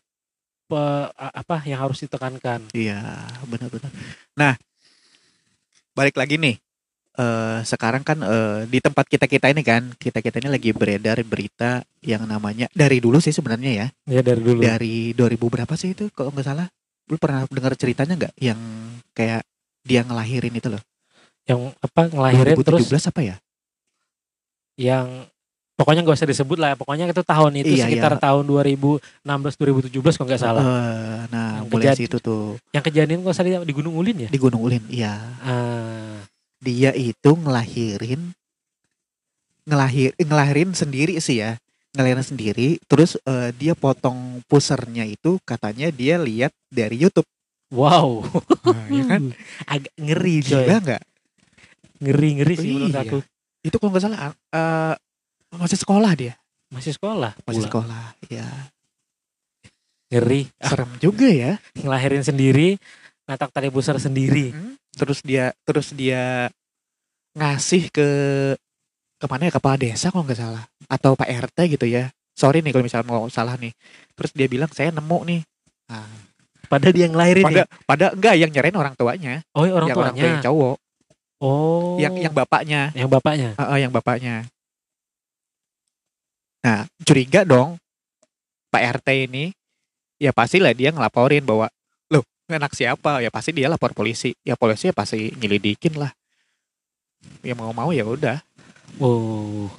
pe- 0.68 1.10
apa 1.16 1.64
yang 1.64 1.80
harus 1.80 2.04
ditekankan. 2.04 2.60
Iya, 2.76 3.00
benar-benar. 3.48 3.88
Nah, 4.36 4.54
balik 5.96 6.20
lagi 6.20 6.36
nih. 6.38 6.58
eh 7.18 7.66
sekarang 7.66 8.06
kan 8.06 8.22
eh, 8.22 8.70
di 8.70 8.78
tempat 8.78 9.10
kita 9.10 9.26
kita 9.26 9.50
ini 9.50 9.66
kan 9.66 9.90
kita 9.98 10.22
kita 10.22 10.38
ini 10.38 10.54
lagi 10.54 10.70
beredar 10.70 11.18
berita 11.26 11.82
yang 12.06 12.30
namanya 12.30 12.70
dari 12.78 13.02
dulu 13.02 13.18
sih 13.18 13.34
sebenarnya 13.34 13.72
ya. 13.74 13.88
Ya 14.06 14.22
dari 14.22 14.38
dulu. 14.46 14.62
Dari 14.62 15.18
2000 15.18 15.50
berapa 15.50 15.74
sih 15.74 15.98
itu 15.98 16.14
kalau 16.14 16.30
nggak 16.30 16.46
salah? 16.46 16.70
Lu 17.10 17.18
pernah 17.18 17.42
dengar 17.50 17.74
ceritanya 17.74 18.14
nggak? 18.14 18.34
Yang 18.38 18.60
kayak 19.18 19.42
dia 19.82 20.06
ngelahirin 20.06 20.54
itu 20.62 20.70
loh. 20.70 20.84
Yang 21.50 21.74
apa 21.82 22.02
ngelahirin 22.06 22.54
2017 22.54 22.86
terus 22.86 23.06
apa 23.10 23.22
ya? 23.26 23.36
Yang 24.78 25.08
pokoknya 25.77 26.01
gak 26.01 26.17
usah 26.17 26.25
disebut 26.25 26.57
lah 26.57 26.74
pokoknya 26.74 27.05
itu 27.05 27.22
tahun 27.22 27.53
itu 27.62 27.77
Iya, 27.77 27.86
sekitar 27.86 28.17
iya. 28.17 28.19
tahun 28.19 28.43
2016 28.50 28.98
2017 29.93 30.17
kalau 30.17 30.27
nggak 30.27 30.41
salah. 30.41 30.63
Eh, 30.65 31.19
nah 31.29 31.62
Yang 31.62 31.65
mulai 31.69 31.93
situ 31.93 32.17
tuh. 32.17 32.57
yang 32.74 32.81
kejadian 32.81 33.22
kok 33.22 33.31
salah 33.31 33.62
di 33.62 33.72
Gunung 33.72 33.93
Ulin 33.93 34.25
ya? 34.25 34.29
Di 34.29 34.39
Gunung 34.41 34.65
Ulin 34.65 34.81
iya. 34.89 35.13
Ah. 35.39 36.25
Dia 36.57 36.89
itu 36.91 37.31
ngelahirin 37.31 38.34
ngelahir 39.63 40.15
ngelahirin 40.17 40.72
sendiri 40.74 41.19
sih 41.19 41.39
ya. 41.39 41.62
Ngelahirin 41.93 42.25
sendiri 42.25 42.69
terus 42.86 43.13
eh, 43.22 43.53
dia 43.53 43.74
potong 43.74 44.41
pusernya 44.46 45.03
itu 45.03 45.38
katanya 45.43 45.89
dia 45.89 46.17
lihat 46.17 46.51
dari 46.67 46.98
YouTube. 46.98 47.25
Wow. 47.69 48.24
Nah, 48.63 48.88
ya 48.88 49.03
kan? 49.05 49.22
Agak 49.77 49.93
ngeri 49.93 50.36
coy. 50.41 50.65
gila 50.65 50.77
nggak? 50.79 51.03
Ngeri 52.00 52.29
ngeri 52.39 52.55
sih 52.55 52.69
menurut 52.72 52.96
Iya. 52.96 53.03
aku. 53.05 53.17
Itu 53.62 53.75
kalau 53.77 53.89
nggak 53.91 54.03
salah 54.03 54.19
eh, 54.31 54.93
masih 55.56 55.80
sekolah 55.80 56.12
dia. 56.18 56.34
Masih 56.68 56.92
sekolah 57.00 57.32
masih 57.48 57.63
pula. 57.63 57.68
sekolah 57.72 58.04
ya 58.27 58.48
ngeri. 60.12 60.51
Ah, 60.60 60.72
serem 60.72 60.92
juga 61.00 61.27
ya. 61.27 61.56
Ngelahirin 61.84 62.24
sendiri 62.24 62.75
natak 63.27 63.51
tali 63.51 63.72
pusar 63.72 64.00
sendiri. 64.00 64.51
Mm-mm. 64.56 64.75
terus 64.98 65.22
dia 65.22 65.54
terus 65.62 65.94
dia 65.94 66.50
ngasih 67.38 67.94
ke 67.94 68.08
ke 69.18 69.25
mana 69.30 69.48
ya? 69.48 69.54
Kepala 69.56 69.75
desa 69.80 70.12
kalau 70.12 70.27
nggak 70.27 70.39
salah. 70.39 70.63
Atau 70.92 71.16
Pak 71.16 71.27
RT 71.27 71.58
gitu 71.80 71.86
ya. 71.88 72.12
Sorry 72.36 72.62
nih 72.62 72.75
kalau 72.75 72.86
misalnya 72.86 73.08
mau 73.08 73.25
salah 73.32 73.56
nih. 73.56 73.72
Terus 74.18 74.32
dia 74.36 74.48
bilang 74.51 74.70
saya 74.74 74.92
nemu 74.92 75.20
nih. 75.24 75.42
Nah, 75.88 76.10
padahal 76.68 76.94
dia 76.94 77.08
ngelahirin 77.08 77.46
pada 77.48 77.63
ya? 77.63 77.66
pada 77.88 78.06
enggak 78.12 78.36
yang 78.36 78.51
nyerain 78.51 78.75
orang 78.75 78.94
tuanya. 78.98 79.34
Oh 79.56 79.63
orang 79.63 79.72
yang 79.72 79.77
orang 79.77 79.89
tua 79.94 80.04
yang 80.04 80.16
tuanya 80.18 80.44
cowok. 80.44 80.75
Oh. 81.38 81.96
Yang 82.01 82.13
yang 82.25 82.34
bapaknya. 82.34 82.82
Yang 82.98 83.10
bapaknya? 83.13 83.50
Ah, 83.56 83.63
ah, 83.72 83.77
yang 83.77 83.94
bapaknya 83.94 84.50
nah 86.62 86.84
curiga 87.06 87.46
dong 87.46 87.78
Pak 88.68 89.00
RT 89.00 89.32
ini 89.32 89.54
ya 90.18 90.34
pastilah 90.36 90.74
dia 90.76 90.92
ngelaporin 90.92 91.46
bahwa 91.46 91.72
loh 92.12 92.24
anak 92.52 92.76
siapa? 92.76 93.24
Ya 93.24 93.32
pasti 93.32 93.56
dia 93.56 93.72
lapor 93.72 93.96
polisi. 93.96 94.36
Ya 94.44 94.60
polisi 94.60 94.92
ya 94.92 94.94
pasti 94.94 95.32
nyelidikin 95.38 95.96
lah. 95.96 96.12
Ya 97.46 97.56
mau 97.56 97.72
mau 97.72 97.96
ya 97.96 98.04
udah. 98.04 98.44
Oh 99.00 99.72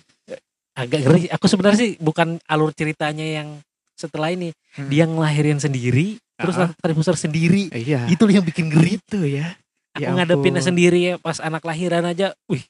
agak 0.73 1.05
ngeri. 1.05 1.23
Aku 1.29 1.51
sebenarnya 1.51 1.79
sih 1.79 1.93
bukan 2.01 2.41
alur 2.49 2.73
ceritanya 2.73 3.27
yang 3.27 3.61
setelah 3.99 4.31
ini. 4.33 4.55
Hmm. 4.79 4.87
dia 4.89 5.05
ngelahirin 5.11 5.59
sendiri 5.59 6.23
terus 6.39 6.55
Ah. 6.55 6.71
natak 6.71 6.79
tali 6.81 6.95
pusar 6.95 7.19
sendiri. 7.19 7.67
Iya. 7.75 8.07
Itu 8.09 8.31
yang 8.31 8.47
bikin 8.47 8.71
ngeri. 8.71 9.03
Gitu 9.05 9.27
ya. 9.27 9.53
Aku 9.99 10.07
Ya 10.07 10.15
ngadepinnya 10.15 10.63
sendiri 10.63 10.99
ya 11.03 11.15
pas 11.19 11.43
anak 11.43 11.67
lahiran 11.67 12.07
aja. 12.07 12.33
Wih 12.47 12.63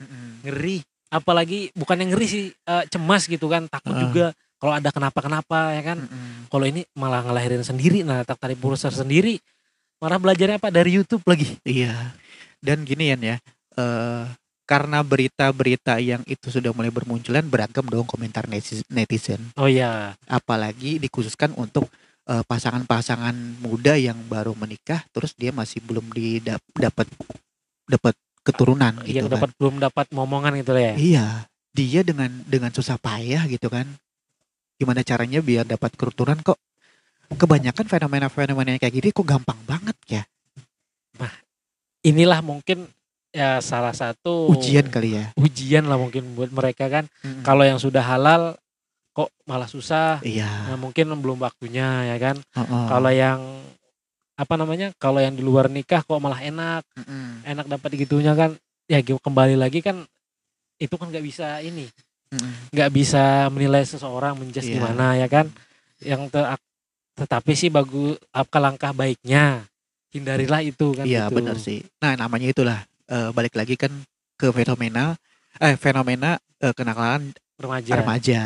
Mm-mm. 0.00 0.46
ngeri 0.46 0.80
apalagi 1.08 1.70
bukan 1.72 2.02
yang 2.02 2.10
ngeri 2.14 2.26
sih 2.26 2.44
eh, 2.50 2.84
cemas 2.88 3.26
gitu 3.26 3.46
kan 3.46 3.66
takut 3.66 3.94
Ah. 3.94 4.00
juga 4.02 4.26
kalau 4.56 4.72
ada 4.72 4.88
kenapa-kenapa 4.88 5.76
ya 5.76 5.82
kan? 5.84 5.98
Mm-mm. 6.00 6.48
kalau 6.48 6.64
ini 6.64 6.82
malah 6.96 7.20
ngelahirin 7.20 7.60
sendiri 7.60 8.00
nah 8.02 8.24
tak 8.24 8.40
tali 8.40 8.56
pusar 8.56 8.90
sendiri 8.90 9.36
malah 9.96 10.20
belajarnya 10.20 10.60
apa? 10.60 10.68
Dari 10.68 10.92
YouTube 10.92 11.24
lagi. 11.24 11.56
Iya. 11.64 12.12
Dan 12.60 12.84
gini 12.84 13.12
Yan, 13.12 13.22
ya 13.22 13.36
eh 13.76 14.24
karena 14.66 14.98
berita-berita 14.98 16.02
yang 16.02 16.26
itu 16.26 16.50
sudah 16.50 16.74
mulai 16.74 16.90
bermunculan 16.90 17.46
beragam 17.46 17.86
dong 17.86 18.02
komentar 18.02 18.50
netizen- 18.50 19.54
oh 19.54 19.70
ya 19.70 20.10
apalagi 20.26 20.98
dikhususkan 20.98 21.54
untuk 21.54 21.86
eh, 22.26 22.42
pasangan-pasangan 22.42 23.62
muda 23.62 23.94
yang 23.94 24.18
baru 24.26 24.58
menikah 24.58 25.06
terus 25.14 25.38
dia 25.38 25.54
masih 25.54 25.78
belum 25.86 26.10
didapat 26.10 27.06
dapat 27.86 28.14
keturunan 28.46 28.94
yang 29.02 29.26
gitu 29.26 29.26
kan. 29.26 29.34
dapat 29.42 29.50
belum 29.58 29.74
dapat 29.82 30.06
momongan 30.14 30.54
gitu 30.62 30.72
ya 30.78 30.94
Iya, 30.94 31.26
dia 31.74 32.00
dengan 32.06 32.30
dengan 32.46 32.70
susah 32.70 32.94
payah 32.96 33.42
gitu 33.50 33.66
kan. 33.66 33.84
Gimana 34.78 35.02
caranya 35.02 35.42
biar 35.42 35.66
dapat 35.66 35.90
keturunan 35.98 36.38
kok 36.46 36.56
kebanyakan 37.34 37.86
fenomena-fenomena 37.90 38.78
yang 38.78 38.80
kayak 38.80 38.94
gini 39.02 39.08
kok 39.10 39.26
gampang 39.26 39.58
banget 39.66 39.96
ya. 40.06 40.22
inilah 42.06 42.38
mungkin 42.38 42.86
ya 43.34 43.58
salah 43.58 43.90
satu 43.90 44.46
Ujian 44.54 44.86
kali 44.86 45.18
ya. 45.18 45.34
ujian 45.34 45.90
lah 45.90 45.98
mungkin 45.98 46.38
buat 46.38 46.54
mereka 46.54 46.86
kan 46.86 47.04
Mm-mm. 47.26 47.42
kalau 47.42 47.66
yang 47.66 47.82
sudah 47.82 47.98
halal 47.98 48.54
kok 49.10 49.34
malah 49.42 49.66
susah 49.66 50.22
iya, 50.22 50.46
nah, 50.70 50.78
mungkin 50.78 51.10
belum 51.18 51.42
waktunya 51.42 52.14
ya 52.14 52.16
kan 52.22 52.36
heeh. 52.38 52.84
kalau 52.86 53.10
yang 53.10 53.40
apa 54.36 54.54
namanya 54.60 54.92
kalau 55.00 55.18
yang 55.18 55.32
di 55.32 55.40
luar 55.40 55.72
nikah 55.72 56.04
kok 56.04 56.20
malah 56.20 56.40
enak 56.44 56.84
Mm-mm. 56.96 57.40
enak 57.44 57.66
dapat 57.66 57.90
gitunya 57.96 58.36
kan 58.36 58.52
ya 58.86 59.00
kembali 59.00 59.56
lagi 59.56 59.80
kan 59.80 60.04
itu 60.76 60.94
kan 60.94 61.08
nggak 61.08 61.24
bisa 61.24 61.64
ini 61.64 61.88
nggak 62.70 62.90
bisa 62.92 63.48
menilai 63.48 63.82
seseorang 63.88 64.36
menjudge 64.36 64.68
Iya. 64.68 64.74
gimana 64.76 65.16
ya 65.16 65.26
kan 65.26 65.48
yang 66.04 66.28
ter- 66.28 66.60
tetapi 67.16 67.52
sih 67.56 67.72
bagus 67.72 68.20
apa 68.28 68.56
langkah 68.60 68.92
baiknya 68.92 69.64
hindarilah 70.12 70.60
itu 70.60 70.92
kan 70.92 71.04
Iya 71.08 71.28
gitu. 71.32 71.40
benar 71.40 71.56
sih. 71.56 71.80
Nah 72.04 72.12
namanya 72.12 72.52
itulah 72.52 72.78
eh, 73.08 73.32
balik 73.32 73.56
lagi 73.56 73.80
kan 73.80 73.88
ke 74.36 74.52
fenomena 74.52 75.16
eh 75.56 75.80
fenomena 75.80 76.36
eh, 76.60 76.76
kenakalan 76.76 77.32
remaja 77.56 77.92
remaja. 77.96 78.40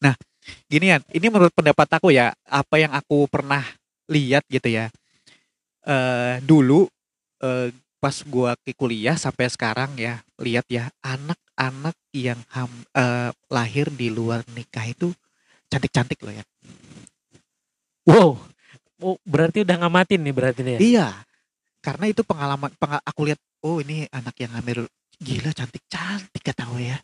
Nah, 0.00 0.16
gini 0.68 0.92
ya, 0.92 1.00
ini 1.12 1.26
menurut 1.28 1.52
pendapat 1.52 1.88
aku 2.00 2.08
ya, 2.12 2.32
apa 2.48 2.76
yang 2.80 2.92
aku 2.96 3.28
pernah 3.28 3.64
lihat 4.08 4.44
gitu 4.48 4.68
ya. 4.72 4.88
Eh 5.86 6.42
dulu 6.42 6.90
eh, 7.40 7.70
pas 8.02 8.16
gua 8.26 8.58
ke 8.60 8.74
kuliah 8.74 9.14
sampai 9.14 9.46
sekarang 9.46 9.94
ya, 9.94 10.20
lihat 10.42 10.66
ya 10.66 10.90
anak-anak 11.00 11.94
yang 12.12 12.38
ham, 12.52 12.70
eh, 12.92 13.30
lahir 13.48 13.86
di 13.94 14.10
luar 14.10 14.42
nikah 14.52 14.84
itu 14.84 15.14
cantik-cantik 15.70 16.18
loh 16.22 16.34
ya. 16.34 16.44
wow 18.06 18.38
oh, 19.02 19.18
berarti 19.26 19.66
udah 19.66 19.76
ngamatin 19.82 20.20
nih 20.22 20.34
berarti 20.34 20.60
nih. 20.62 20.74
ya? 20.76 20.80
Iya. 20.80 21.08
Karena 21.82 22.10
itu 22.10 22.22
pengalaman 22.26 22.70
penga- 22.78 23.02
aku 23.02 23.30
lihat 23.30 23.38
oh 23.62 23.78
ini 23.82 24.06
anak 24.10 24.34
yang 24.42 24.54
hamil 24.58 24.86
gila 25.18 25.50
cantik-cantik 25.54 26.42
kata 26.42 26.66
gue 26.70 26.82
ya. 26.94 26.98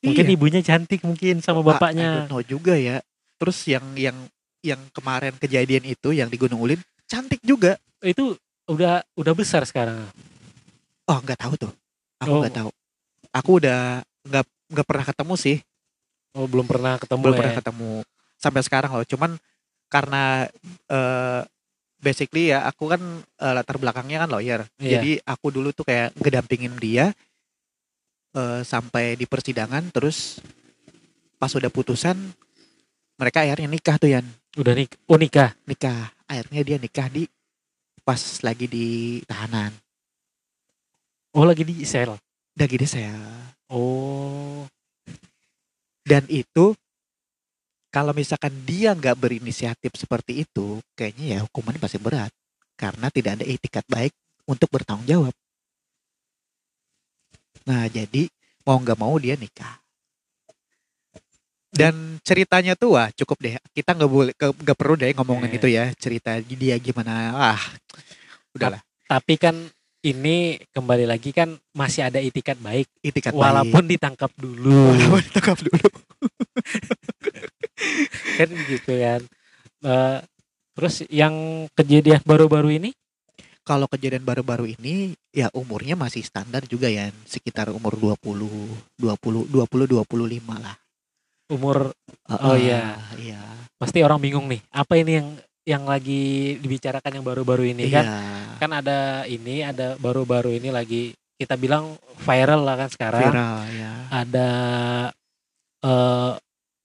Mungkin 0.00 0.24
Iya. 0.26 0.34
ibunya 0.34 0.60
cantik 0.64 1.04
mungkin 1.04 1.44
sama 1.44 1.60
I 1.60 1.66
bapaknya. 1.74 2.26
know 2.26 2.40
juga 2.40 2.74
ya. 2.78 3.04
Terus 3.36 3.58
yang 3.68 3.84
yang 3.98 4.16
yang 4.60 4.80
kemarin 4.92 5.34
kejadian 5.36 5.84
itu 5.84 6.12
yang 6.12 6.28
di 6.28 6.36
Gunung 6.36 6.60
Ulin 6.60 6.80
cantik 7.08 7.40
juga. 7.40 7.76
Itu 8.00 8.36
udah 8.68 9.02
udah 9.16 9.32
besar 9.34 9.64
sekarang. 9.64 10.04
Oh 11.08 11.18
nggak 11.20 11.40
tahu 11.40 11.54
tuh. 11.58 11.72
Aku 12.20 12.30
Oh. 12.30 12.40
nggak 12.44 12.54
tahu. 12.54 12.70
Aku 13.30 13.50
udah 13.58 14.04
nggak 14.26 14.44
nggak 14.70 14.86
pernah 14.86 15.04
ketemu 15.08 15.34
sih. 15.36 15.56
Oh, 16.30 16.46
belum 16.46 16.62
pernah 16.68 16.94
ketemu 16.94 17.22
Belum 17.26 17.34
ya. 17.34 17.40
pernah 17.42 17.54
ketemu 17.58 17.90
sampai 18.38 18.62
sekarang 18.62 18.90
loh. 18.94 19.06
Cuman 19.08 19.34
karena 19.90 20.46
eh 20.86 21.42
basically 22.00 22.48
ya 22.54 22.64
aku 22.64 22.88
kan 22.88 23.02
eh, 23.20 23.52
latar 23.56 23.76
belakangnya 23.76 24.24
kan 24.24 24.30
lawyer. 24.30 24.60
Iya. 24.78 25.00
Jadi 25.00 25.10
aku 25.24 25.46
dulu 25.50 25.74
tuh 25.74 25.84
kayak 25.84 26.14
ngedampingin 26.16 26.74
dia 26.78 27.10
eh, 28.36 28.60
sampai 28.62 29.18
di 29.18 29.26
persidangan 29.26 29.90
terus 29.90 30.38
pas 31.40 31.50
udah 31.50 31.72
putusan 31.72 32.14
mereka 33.20 33.44
akhirnya 33.44 33.68
nikah 33.68 34.00
tuh 34.00 34.08
Yan. 34.08 34.24
Udah 34.56 34.72
nik 34.72 34.96
oh 35.04 35.20
nikah. 35.20 35.52
Nikah. 35.68 36.08
Akhirnya 36.24 36.60
dia 36.64 36.76
nikah 36.80 37.12
di 37.12 37.28
pas 38.00 38.40
lagi 38.40 38.64
di 38.64 39.20
tahanan. 39.28 39.76
Oh 41.36 41.44
lagi 41.44 41.68
di 41.68 41.84
sel. 41.84 42.16
Udah 42.56 42.66
gini 42.66 42.88
saya. 42.88 43.12
Oh. 43.68 44.64
Dan 46.00 46.24
itu 46.32 46.72
kalau 47.92 48.16
misalkan 48.16 48.54
dia 48.64 48.94
nggak 48.96 49.18
berinisiatif 49.18 49.94
seperti 49.98 50.46
itu, 50.46 50.78
kayaknya 50.94 51.36
ya 51.36 51.38
hukumannya 51.44 51.82
pasti 51.82 51.98
berat 51.98 52.30
karena 52.78 53.12
tidak 53.12 53.36
ada 53.36 53.44
etikat 53.44 53.84
baik 53.90 54.14
untuk 54.48 54.72
bertanggung 54.72 55.04
jawab. 55.04 55.34
Nah 57.68 57.84
jadi 57.90 58.30
mau 58.64 58.80
nggak 58.80 58.98
mau 58.98 59.14
dia 59.20 59.36
nikah. 59.36 59.78
Dan 61.70 62.18
ceritanya 62.26 62.74
tuh 62.74 62.98
wah 62.98 63.08
cukup 63.14 63.38
deh. 63.38 63.54
Kita 63.70 63.94
nggak 63.94 64.10
boleh 64.10 64.32
nggak 64.34 64.76
perlu 64.78 64.94
deh 64.98 65.14
ngomongin 65.14 65.50
Iya. 65.54 65.58
itu 65.58 65.68
ya 65.70 65.84
cerita 65.94 66.30
dia 66.42 66.74
gimana. 66.82 67.30
Ah 67.54 67.62
udahlah 68.50 68.82
Tapi 69.06 69.34
kan 69.38 69.54
ini 70.02 70.58
kembali 70.74 71.04
lagi 71.06 71.30
kan 71.30 71.54
masih 71.76 72.08
ada 72.08 72.18
itikat 72.18 72.56
baik 72.58 72.88
etikat 73.04 73.36
walaupun 73.36 73.84
ditangkap 73.86 74.32
dulu 74.34 74.70
walaupun 74.96 75.22
ditangkap 75.30 75.58
dulu. 75.62 75.88
kan 78.38 78.48
gitu 78.50 78.92
kan. 78.92 79.20
Eh, 79.80 80.18
terus 80.76 80.94
yang 81.08 81.66
kejadian 81.72 82.20
baru-baru 82.26 82.76
ini 82.82 82.90
Kalau 83.60 83.86
kejadian 83.86 84.24
baru-baru 84.24 84.72
ini 84.72 85.14
ya 85.30 85.46
umurnya 85.54 85.94
masih 85.94 86.24
standar 86.24 86.64
juga 86.66 86.90
ya, 86.90 87.12
sekitar 87.28 87.70
umur 87.70 87.94
20, 87.94 88.18
20, 88.98 89.46
20, 89.46 89.86
25 89.86 90.58
lah. 90.58 90.74
Umur 91.50 91.90
Oh, 92.30 92.54
Heeh, 92.54 92.70
iya. 92.70 92.82
Iya. 93.18 93.42
pasti 93.74 94.00
orang 94.00 94.18
bingung 94.18 94.46
nih 94.46 94.62
apa 94.70 94.94
ini 94.94 95.12
yang 95.12 95.28
yang 95.60 95.82
lagi 95.84 96.22
dibicarakan 96.56 97.10
yang 97.12 97.24
baru-baru 97.24 97.66
ini 97.68 97.86
Iya. 97.86 97.94
kan 97.96 98.06
kan 98.56 98.70
ada 98.72 98.98
ini 99.24 99.60
ada 99.60 99.94
baru-baru 99.96 100.52
ini 100.52 100.70
lagi 100.70 101.10
kita 101.34 101.54
bilang 101.54 101.96
viral 102.16 102.62
lah 102.62 102.76
kan 102.76 102.88
sekarang 102.88 103.22
Viral 103.24 103.56
ya. 103.72 103.92
ada 104.08 104.48
eh, 105.80 106.32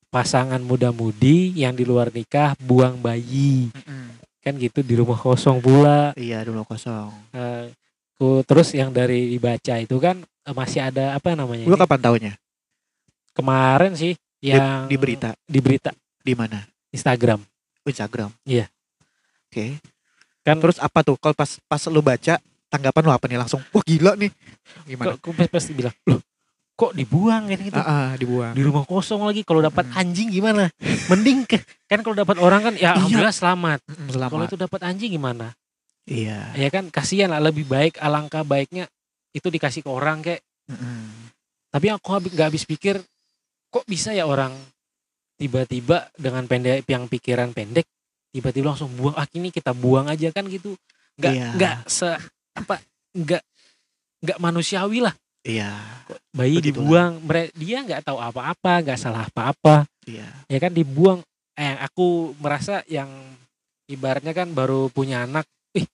pasangan 0.07 0.59
muda-mudi 0.59 1.53
yang 1.53 1.71
di 1.71 1.83
luar 1.83 2.09
nikah 2.09 2.55
buang 2.57 2.97
bayi 2.97 3.67
Mm-mm. 3.69 4.15
kan 4.39 4.55
gitu 4.55 4.79
di 4.79 4.95
rumah 4.95 5.17
kosong 5.17 5.59
pula 5.59 6.15
Iya 6.15 6.41
dulu 6.41 6.63
kosong. 6.63 7.11
Eh, 7.31 7.69
ku- 8.13 8.41
terus 8.41 8.71
yang 8.71 8.89
dari 8.89 9.29
dibaca 9.29 9.75
itu 9.75 9.99
kan 9.99 10.23
masih 10.47 10.79
ada 10.83 11.13
apa 11.13 11.33
namanya 11.33 11.65
Lu 11.65 11.75
kapan 11.75 11.99
taunya? 11.99 12.33
kemarin 13.31 13.93
sih 13.93 14.15
Di- 14.15 14.24
yang 14.45 14.85
di 14.85 14.95
berita 14.95 15.33
di 15.45 15.59
berita 15.59 15.89
di 16.21 16.33
mana? 16.37 16.61
Instagram 16.93 17.41
Instagram. 17.85 18.29
Iya. 18.45 18.65
Oke. 19.49 19.77
Kan- 20.41 20.61
terus 20.61 20.77
apa 20.77 21.01
tuh? 21.01 21.17
Kalau 21.17 21.33
pas 21.33 21.49
pas 21.65 21.81
lu 21.87 22.01
baca 22.01 22.37
tanggapan 22.69 23.01
lu 23.01 23.11
apa 23.13 23.25
nih 23.25 23.39
langsung? 23.39 23.61
Wah 23.69 23.81
gila 23.81 24.13
nih. 24.13 24.29
Gimana? 24.85 25.17
kok 25.17 25.33
pasti 25.49 25.73
bilang 25.73 25.93
loh 26.05 26.21
kok 26.75 26.91
dibuang 26.91 27.47
kan 27.47 27.59
gitu 27.63 27.79
Ah, 27.79 27.87
ah, 27.87 28.09
dibuang. 28.19 28.51
di 28.51 28.59
rumah 28.59 28.83
kosong 28.83 29.23
lagi 29.23 29.47
kalau 29.47 29.63
dapat 29.63 29.87
Mm. 29.87 29.95
anjing 29.95 30.27
gimana 30.27 30.67
mending 31.07 31.47
ke, 31.47 31.63
kan 31.87 32.03
kalau 32.03 32.19
dapat 32.19 32.35
orang 32.35 32.61
kan 32.67 32.73
ya 32.75 32.91
Iya. 32.91 32.99
alhamdulillah 32.99 33.31
selamat 33.31 33.79
Mm-mm, 33.87 33.95
kalau 33.95 34.11
Selamat. 34.27 34.47
itu 34.51 34.57
dapat 34.59 34.79
anjing 34.83 35.11
gimana 35.15 35.47
Iya. 36.03 36.51
ya 36.51 36.67
kan 36.67 36.91
kasihan 36.91 37.31
lah 37.31 37.39
lebih 37.39 37.63
baik 37.63 37.95
alangkah 37.95 38.43
baiknya 38.43 38.91
itu 39.31 39.47
dikasih 39.47 39.87
ke 39.87 39.89
orang 39.89 40.19
kayak 40.19 40.43
Mm-mm. 40.67 41.31
tapi 41.71 41.87
aku 41.95 42.07
habis 42.11 42.35
nggak 42.35 42.47
habis 42.51 42.67
pikir 42.67 42.99
kok 43.75 43.83
bisa 43.83 44.15
ya 44.15 44.23
orang 44.23 44.55
tiba-tiba 45.35 46.07
dengan 46.15 46.47
pendek 46.47 46.87
yang 46.87 47.11
pikiran 47.11 47.51
pendek 47.51 47.83
tiba-tiba 48.31 48.71
langsung 48.71 48.91
buang 48.95 49.15
ah 49.19 49.27
ini 49.35 49.51
kita 49.51 49.75
buang 49.75 50.07
aja 50.07 50.31
kan 50.31 50.47
gitu 50.47 50.79
nggak 51.19 51.33
Iya. 51.35 51.47
nggak 51.59 51.77
se 51.87 52.07
apa 52.55 52.79
nggak 53.11 53.43
nggak 54.23 54.39
manusiawi 54.39 55.03
lah 55.03 55.11
Iya. 55.43 55.75
bayi 56.31 56.57
Begitulah. 56.57 56.67
dibuang 56.71 57.13
dia 57.51 57.83
nggak 57.83 58.07
tahu 58.07 58.19
apa-apa 58.19 58.79
nggak 58.79 58.99
salah 58.99 59.27
apa-apa 59.27 59.83
Iya. 60.07 60.27
ya 60.47 60.57
kan 60.59 60.71
dibuang 60.71 61.19
eh 61.55 61.75
aku 61.79 62.31
merasa 62.39 62.79
yang 62.87 63.07
ibaratnya 63.87 64.31
kan 64.31 64.51
baru 64.51 64.87
punya 64.87 65.23
anak 65.23 65.43
ih 65.75 65.87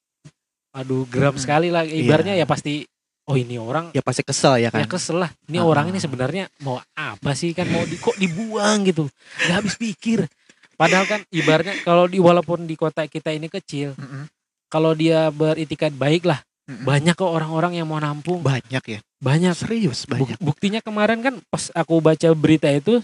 aduh 0.73 1.05
geram 1.09 1.33
Mm-mm. 1.33 1.41
sekali 1.41 1.73
lah 1.73 1.81
ibaratnya 1.81 2.37
Iya. 2.37 2.45
ya 2.45 2.49
pasti 2.49 2.85
oh 3.23 3.35
ini 3.35 3.55
orang 3.55 3.91
Ya 3.91 4.01
pasti 4.01 4.21
kesel 4.21 4.57
ya 4.59 4.69
kan. 4.69 4.81
ya 4.81 4.87
kesel 4.87 5.17
lah 5.19 5.31
ini 5.45 5.57
Ah. 5.57 5.65
orang 5.65 5.87
ini 5.87 5.97
sebenarnya 5.97 6.49
mau 6.59 6.77
apa 6.91 7.31
sih 7.31 7.51
kan 7.51 7.65
mau 7.65 7.83
di 7.83 7.95
kok 7.95 8.15
dibuang 8.15 8.83
gitu 8.83 9.05
nggak 9.39 9.55
habis 9.55 9.75
pikir 9.75 10.25
padahal 10.73 11.05
kan 11.05 11.21
ibaratnya 11.29 11.77
kalau 11.81 12.05
di 12.05 12.17
walaupun 12.17 12.63
di 12.63 12.73
kota 12.73 13.05
kita 13.05 13.29
ini 13.29 13.47
kecil 13.47 13.93
Mm-mm. 13.93 14.25
kalau 14.67 14.91
dia 14.91 15.29
beritikat 15.29 15.91
baik 15.91 16.23
lah 16.23 16.41
Mm-mm. 16.63 16.81
banyak 16.81 17.13
kok 17.13 17.27
orang-orang 17.27 17.75
yang 17.75 17.85
mau 17.85 17.97
nampung 17.97 18.41
Banyak 18.41 18.83
ya. 18.83 18.99
banyak 19.17 19.53
Serius 19.53 20.03
Buk- 20.03 20.25
banyak. 20.27 20.39
buktinya 20.39 20.79
kemarin 20.79 21.21
kan 21.21 21.37
pas 21.45 21.69
aku 21.71 21.99
baca 21.99 22.25
berita 22.31 22.67
itu 22.67 22.99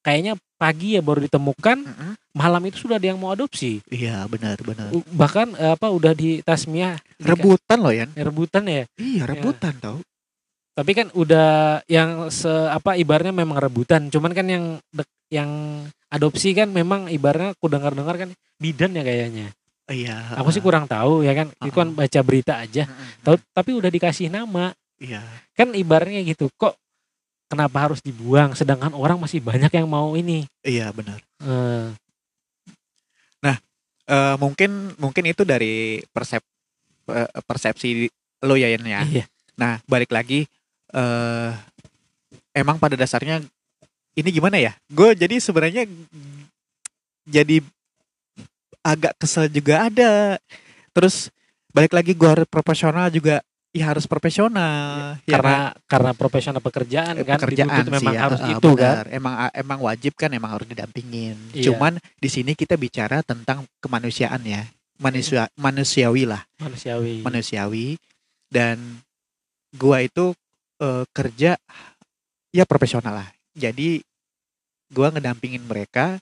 kayaknya 0.00 0.32
pagi 0.54 0.94
ya 0.94 1.00
baru 1.00 1.20
ditemukan 1.20 1.78
Mm-mm. 1.82 2.12
malam 2.32 2.62
itu 2.64 2.84
sudah 2.84 2.96
ada 2.96 3.06
yang 3.06 3.16
mau 3.16 3.30
adopsi 3.30 3.80
Iya 3.86 4.24
benar 4.26 4.56
benar. 4.58 4.92
Bahkan 4.92 5.46
eh, 5.54 5.72
apa 5.72 5.88
udah 5.88 6.12
di 6.12 6.40
tasmia 6.40 6.96
Rebutan 7.16 7.78
loh 7.78 7.90
Yan. 7.90 8.12
rebutan 8.14 8.64
ya 8.64 8.84
Iya 8.94 9.24
rebutan 9.24 9.74
tau. 9.76 9.98
tapi 10.70 10.94
kan 10.94 11.12
udah 11.12 11.48
yang 11.84 12.30
se 12.30 12.48
apa 12.48 12.94
ibarnya 12.94 13.30
memang 13.30 13.58
rebutan 13.58 14.08
cuman 14.08 14.30
kan 14.30 14.46
yang 14.46 14.64
dek- 14.88 15.28
yang 15.28 15.50
adopsi 16.08 16.52
kan 16.52 16.68
memang 16.68 17.06
ibarnya 17.06 17.52
aku 17.52 17.66
dengar-dengar 17.66 18.16
kan 18.16 18.30
bidan 18.56 18.92
ya 18.92 19.02
kayaknya 19.02 19.48
Iya. 19.86 20.38
aku 20.38 20.48
sih 20.48 20.60
kurang 20.60 20.86
tahu 20.86 21.20
ya 21.20 21.34
kan 21.34 21.50
itu 21.58 21.74
kan 21.74 21.90
baca 21.90 22.20
berita 22.22 22.56
aja 22.58 22.86
Mm-mm. 22.86 23.20
tahu 23.20 23.36
tapi 23.50 23.70
udah 23.74 23.88
dikasih 23.88 24.28
nama 24.28 24.72
Iya. 24.96 25.20
kan 25.52 25.74
ibarnya 25.74 26.22
gitu 26.22 26.48
kok 26.50 26.78
kenapa 27.50 27.90
harus 27.90 27.98
dibuang 27.98 28.54
sedangkan 28.54 28.94
orang 28.94 29.18
masih 29.18 29.42
banyak 29.42 29.68
yang 29.74 29.90
mau 29.90 30.14
ini 30.14 30.46
Iya 30.62 30.94
benar. 30.94 31.18
Eh, 31.42 31.90
Eh, 34.10 34.34
mungkin 34.42 34.90
mungkin 34.98 35.22
itu 35.30 35.46
dari 35.46 36.02
persep 36.10 36.42
eh, 37.14 37.30
persepsi 37.46 38.10
lo 38.42 38.58
ya 38.58 38.66
Yan 38.74 38.82
ya. 38.82 39.00
iya 39.06 39.24
Nah 39.54 39.78
balik 39.86 40.10
lagi 40.10 40.50
eh 40.90 41.50
emang 42.50 42.82
pada 42.82 42.98
dasarnya 42.98 43.38
ini 44.18 44.28
gimana 44.34 44.58
ya? 44.58 44.74
Gue 44.90 45.14
jadi 45.14 45.38
sebenarnya 45.38 45.86
jadi 47.22 47.62
agak 48.82 49.14
kesel 49.22 49.46
juga 49.46 49.86
ada. 49.86 50.42
Terus 50.90 51.30
balik 51.70 51.94
lagi 51.94 52.10
gue 52.10 52.26
harus 52.26 52.50
profesional 52.50 53.14
juga. 53.14 53.38
Ya 53.70 53.86
harus 53.86 54.10
profesional. 54.10 55.14
ya 55.22 55.22
kan? 55.22 55.30
karena 55.30 55.58
karena 55.86 56.10
profesional 56.18 56.58
pekerjaan 56.58 57.14
Eh, 57.14 57.22
kan 57.22 57.38
pekerjaan 57.38 57.70
dituntut 57.70 57.94
memang 57.94 58.12
sih 58.12 58.18
ya, 58.18 58.22
harus 58.26 58.40
eh, 58.42 58.50
itu 58.50 58.68
kan 58.74 58.94
benar. 58.98 59.06
Emang 59.14 59.34
emang 59.54 59.78
wajib 59.86 60.12
kan 60.18 60.30
emang 60.34 60.50
harus 60.58 60.66
didampingin. 60.66 61.38
Iya. 61.54 61.70
Cuman 61.70 62.02
di 62.18 62.28
sini 62.28 62.58
kita 62.58 62.74
bicara 62.74 63.22
tentang 63.22 63.62
kemanusiaan 63.78 64.42
ya. 64.42 64.66
Manusia 65.00 65.48
manusiawi 65.56 66.28
lah, 66.28 66.44
manusiawi 66.60 67.24
manusiawi 67.24 67.96
dan 68.52 69.00
gua 69.72 70.02
itu 70.04 70.34
eh, 70.82 71.06
kerja 71.14 71.54
ya 72.50 72.64
profesional 72.66 73.22
lah. 73.22 73.28
Jadi 73.54 74.02
gua 74.90 75.14
ngedampingin 75.14 75.62
mereka 75.62 76.18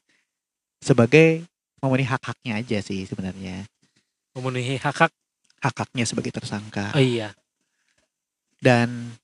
sebagai 0.79 1.43
memenuhi 1.81 2.07
hak-haknya 2.07 2.61
aja 2.61 2.79
sih 2.85 3.09
sebenarnya. 3.09 3.65
memenuhi 4.37 4.79
hak 4.79 4.95
hak 4.95 5.13
Hak-haknya 5.59 6.05
sebagai 6.07 6.31
tersangka. 6.31 6.95
oh 6.95 7.03
iya. 7.03 7.35
Dan 8.59 9.15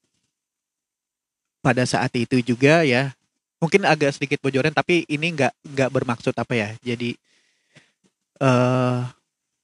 pada 1.65 1.83
saat 1.89 2.13
itu 2.15 2.39
juga 2.45 2.85
ya 2.85 3.17
mungkin 3.59 3.89
agak 3.89 4.13
sedikit 4.13 4.45
bocoran 4.45 4.75
tapi 4.75 5.09
ini 5.09 5.33
nggak 5.33 5.53
nggak 5.75 5.91
bermaksud 5.91 6.35
apa 6.37 6.55
ya. 6.55 6.69
Jadi 6.83 7.15
eh 8.43 9.01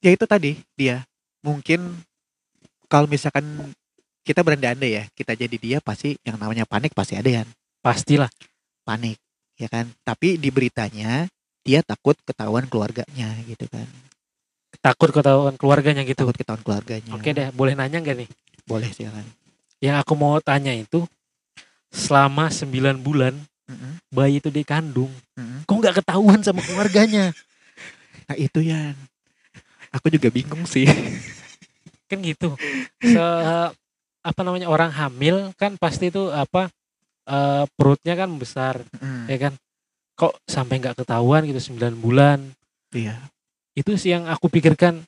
ya 0.00 0.10
itu 0.10 0.24
tadi 0.26 0.58
dia. 0.74 1.02
Mungkin 1.42 1.80
kalau 2.90 3.06
misalkan 3.06 3.44
kita 4.22 4.44
berandai-andai 4.44 4.90
ya 4.90 5.04
kita 5.16 5.32
jadi 5.34 5.56
dia 5.56 5.78
pasti 5.80 6.14
yang 6.22 6.36
namanya 6.36 6.68
panik 6.68 6.94
pasti 6.94 7.18
ada 7.18 7.30
ya 7.30 7.42
pastilah. 7.82 8.30
Panik 8.86 9.18
ya 9.58 9.66
kan? 9.66 9.90
Tapi 10.06 10.38
di 10.38 10.48
beritanya 10.54 11.26
dia 11.60 11.84
takut 11.84 12.16
ketahuan 12.24 12.64
keluarganya 12.66 13.36
gitu 13.44 13.68
kan 13.68 13.84
takut 14.80 15.12
ketahuan 15.12 15.54
keluarganya 15.60 16.02
gitu. 16.04 16.24
Takut 16.24 16.36
ketahuan 16.36 16.62
keluarganya. 16.64 17.12
Oke 17.14 17.30
deh 17.32 17.48
boleh 17.52 17.76
nanya 17.76 18.00
nggak 18.00 18.16
nih? 18.24 18.28
Boleh 18.64 18.88
silakan. 18.92 19.24
Yang 19.80 19.96
aku 20.04 20.12
mau 20.16 20.36
tanya 20.40 20.72
itu 20.76 21.04
selama 21.92 22.52
9 22.52 23.00
bulan 23.00 23.34
Mm-mm, 23.70 24.02
bayi 24.10 24.42
itu 24.42 24.50
dikandung 24.50 25.10
mm-mm. 25.38 25.62
kok 25.66 25.74
nggak 25.78 25.96
ketahuan 26.02 26.40
sama 26.42 26.60
keluarganya? 26.64 27.30
Nah 28.30 28.38
itu 28.38 28.62
ya 28.62 28.94
aku 29.90 30.06
juga 30.06 30.30
bingung 30.30 30.62
sih. 30.62 30.86
Kan 32.10 32.22
gitu. 32.22 32.54
Se 33.02 33.26
apa 34.20 34.40
namanya 34.44 34.70
orang 34.70 34.92
hamil 34.92 35.50
kan 35.58 35.74
pasti 35.80 36.14
itu 36.14 36.30
apa 36.30 36.70
eh, 37.26 37.64
perutnya 37.74 38.14
kan 38.14 38.30
besar 38.38 38.86
Mm, 39.02 39.26
ya 39.26 39.38
kan? 39.48 39.52
Kok 40.14 40.36
sampai 40.46 40.78
nggak 40.78 41.02
ketahuan 41.02 41.42
gitu 41.48 41.74
9 41.74 41.98
bulan? 41.98 42.38
Iya 42.94 43.18
itu 43.74 43.94
sih 43.96 44.14
yang 44.14 44.26
aku 44.26 44.50
pikirkan. 44.50 45.02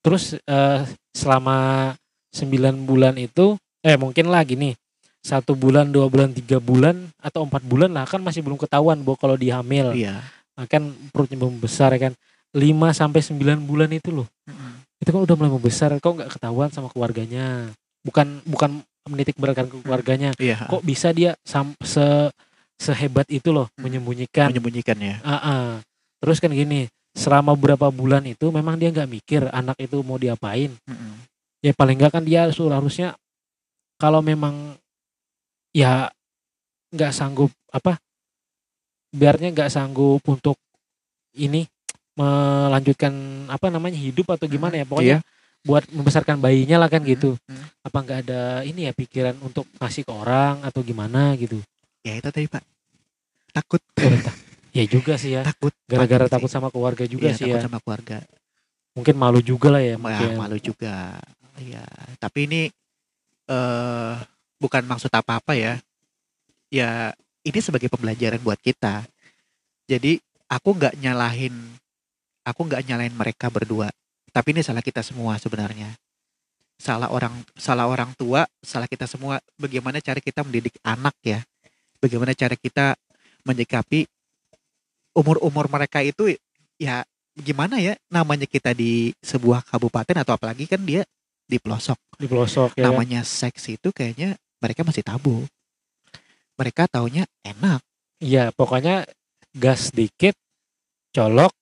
Terus 0.00 0.36
eh, 0.36 0.80
selama 1.12 1.92
9 2.32 2.88
bulan 2.88 3.14
itu 3.20 3.58
eh 3.80 3.96
mungkin 3.96 4.28
lagi 4.28 4.56
nih 4.56 4.76
satu 5.20 5.52
bulan 5.52 5.92
dua 5.92 6.08
bulan 6.08 6.32
tiga 6.32 6.56
bulan 6.56 7.12
atau 7.20 7.44
empat 7.44 7.60
bulan 7.60 7.92
lah 7.92 8.08
kan 8.08 8.24
masih 8.24 8.40
belum 8.40 8.56
ketahuan 8.56 9.04
bahwa 9.04 9.16
kalau 9.20 9.36
dia 9.36 9.60
hamil. 9.60 9.92
Iya. 9.92 10.24
Nah, 10.56 10.64
kan 10.64 10.92
perutnya 11.12 11.36
belum 11.36 11.60
besar 11.60 11.92
ya 11.96 12.08
kan. 12.08 12.14
5 12.50 12.66
sampai 12.96 13.20
9 13.22 13.62
bulan 13.68 13.90
itu 13.92 14.10
loh. 14.10 14.26
Mm-mm. 14.48 14.82
itu 15.00 15.16
kan 15.16 15.20
udah 15.24 15.32
mulai 15.32 15.52
membesar 15.56 15.96
kok 15.96 16.12
nggak 16.12 16.28
ketahuan 16.36 16.68
sama 16.68 16.92
keluarganya? 16.92 17.72
Bukan 18.04 18.44
bukan 18.44 18.84
menitik 19.08 19.36
beratkan 19.40 19.68
ke 19.68 19.80
keluarganya. 19.80 20.36
Iya 20.36 20.68
kok 20.68 20.84
bisa 20.84 21.12
dia 21.12 21.36
sam 21.44 21.72
se 21.80 22.28
sehebat 22.80 23.28
itu 23.28 23.52
loh 23.52 23.68
Hmm. 23.76 23.88
menyembunyikan? 23.88 24.48
Menyembunyikan 24.52 24.96
ya. 25.00 25.16
Ah. 25.24 25.80
terus 26.20 26.36
kan 26.36 26.52
gini 26.52 26.88
selama 27.10 27.52
beberapa 27.58 27.90
bulan 27.90 28.22
itu 28.24 28.48
memang 28.48 28.78
dia 28.78 28.88
nggak 28.88 29.10
mikir 29.10 29.42
anak 29.50 29.76
itu 29.78 29.98
mau 30.00 30.16
diapain 30.16 30.70
Mm-mm. 30.86 31.12
ya 31.60 31.74
paling 31.74 31.98
nggak 31.98 32.12
kan 32.14 32.24
dia 32.24 32.46
suruh 32.50 32.72
harusnya 32.72 33.18
kalau 33.98 34.22
memang 34.22 34.78
ya 35.70 36.08
nggak 36.90 37.12
sanggup 37.12 37.50
apa 37.68 37.98
biarnya 39.10 39.50
nggak 39.50 39.70
sanggup 39.70 40.22
untuk 40.24 40.54
ini 41.34 41.66
melanjutkan 42.14 43.12
apa 43.46 43.70
namanya 43.70 43.98
hidup 43.98 44.30
atau 44.30 44.46
gimana 44.46 44.78
ya 44.78 44.86
pokoknya 44.86 45.18
Iya. 45.20 45.26
buat 45.60 45.84
membesarkan 45.92 46.40
bayinya 46.40 46.80
lah 46.80 46.88
kan 46.88 47.02
gitu 47.02 47.34
Mm-mm. 47.36 47.66
apa 47.84 47.98
nggak 48.00 48.18
ada 48.26 48.42
ini 48.62 48.86
ya 48.88 48.92
pikiran 48.94 49.36
untuk 49.42 49.66
ngasih 49.76 50.06
ke 50.06 50.12
orang 50.14 50.62
atau 50.62 50.80
gimana 50.80 51.34
gitu 51.36 51.58
ya 52.00 52.16
itu 52.16 52.28
tadi 52.30 52.46
pak 52.46 52.62
takut 53.52 53.82
Oh. 54.00 54.08
ya 54.70 54.84
juga 54.86 55.14
sih 55.18 55.34
ya. 55.36 55.42
Takut 55.46 55.74
gara-gara 55.86 56.26
takut 56.30 56.48
sih. 56.50 56.54
sama 56.58 56.68
keluarga 56.70 57.04
juga 57.06 57.30
Iya, 57.30 57.36
sih 57.36 57.44
takut 57.50 57.58
ya. 57.58 57.64
sama 57.66 57.78
keluarga. 57.82 58.18
Mungkin 58.94 59.14
malu 59.14 59.40
juga 59.40 59.68
lah 59.70 59.82
ya 59.82 59.96
Ya, 59.96 60.28
malu 60.34 60.58
juga. 60.58 61.18
Ya 61.60 61.84
tapi 62.18 62.46
ini 62.48 62.62
eh 63.50 64.14
bukan 64.60 64.82
maksud 64.86 65.10
apa-apa 65.12 65.54
ya. 65.58 65.78
Ya 66.70 67.12
ini 67.42 67.58
sebagai 67.58 67.90
pembelajaran 67.90 68.38
buat 68.42 68.58
kita. 68.60 69.04
Jadi 69.90 70.22
aku 70.46 70.74
nggak 70.78 70.94
nyalahin 71.02 71.54
aku 72.46 72.60
nggak 72.66 72.82
nyalahin 72.86 73.14
mereka 73.14 73.50
berdua. 73.50 73.90
Tapi 74.30 74.54
ini 74.54 74.62
salah 74.62 74.82
kita 74.82 75.02
semua 75.02 75.38
sebenarnya. 75.42 75.90
Salah 76.80 77.10
orang 77.12 77.34
salah 77.58 77.90
orang 77.90 78.14
tua 78.14 78.46
salah 78.62 78.86
kita 78.86 79.04
semua. 79.10 79.42
Bagaimana 79.58 79.98
cara 79.98 80.22
kita 80.22 80.46
mendidik 80.46 80.78
anak 80.86 81.14
ya? 81.26 81.42
Bagaimana 82.00 82.32
cara 82.32 82.54
kita 82.56 82.96
menyikapi 83.44 84.06
umur-umur 85.16 85.66
mereka 85.70 86.00
itu 86.04 86.34
ya 86.80 87.04
gimana 87.34 87.78
ya 87.78 87.96
namanya 88.10 88.44
kita 88.44 88.74
di 88.74 89.14
sebuah 89.22 89.64
kabupaten 89.66 90.22
atau 90.22 90.34
apalagi 90.34 90.66
kan 90.66 90.82
dia 90.82 91.06
di 91.46 91.58
pelosok 91.58 91.98
di 92.18 92.26
pelosok 92.30 92.78
ya 92.78 92.88
kan? 92.88 92.94
namanya 92.94 93.20
seks 93.26 93.70
itu 93.70 93.90
kayaknya 93.90 94.38
mereka 94.60 94.86
masih 94.86 95.02
tabu 95.02 95.46
mereka 96.58 96.84
taunya 96.86 97.24
enak 97.42 97.80
Iya, 98.20 98.52
pokoknya 98.52 99.08
gas 99.56 99.96
dikit, 99.96 100.36
colok, 101.16 101.56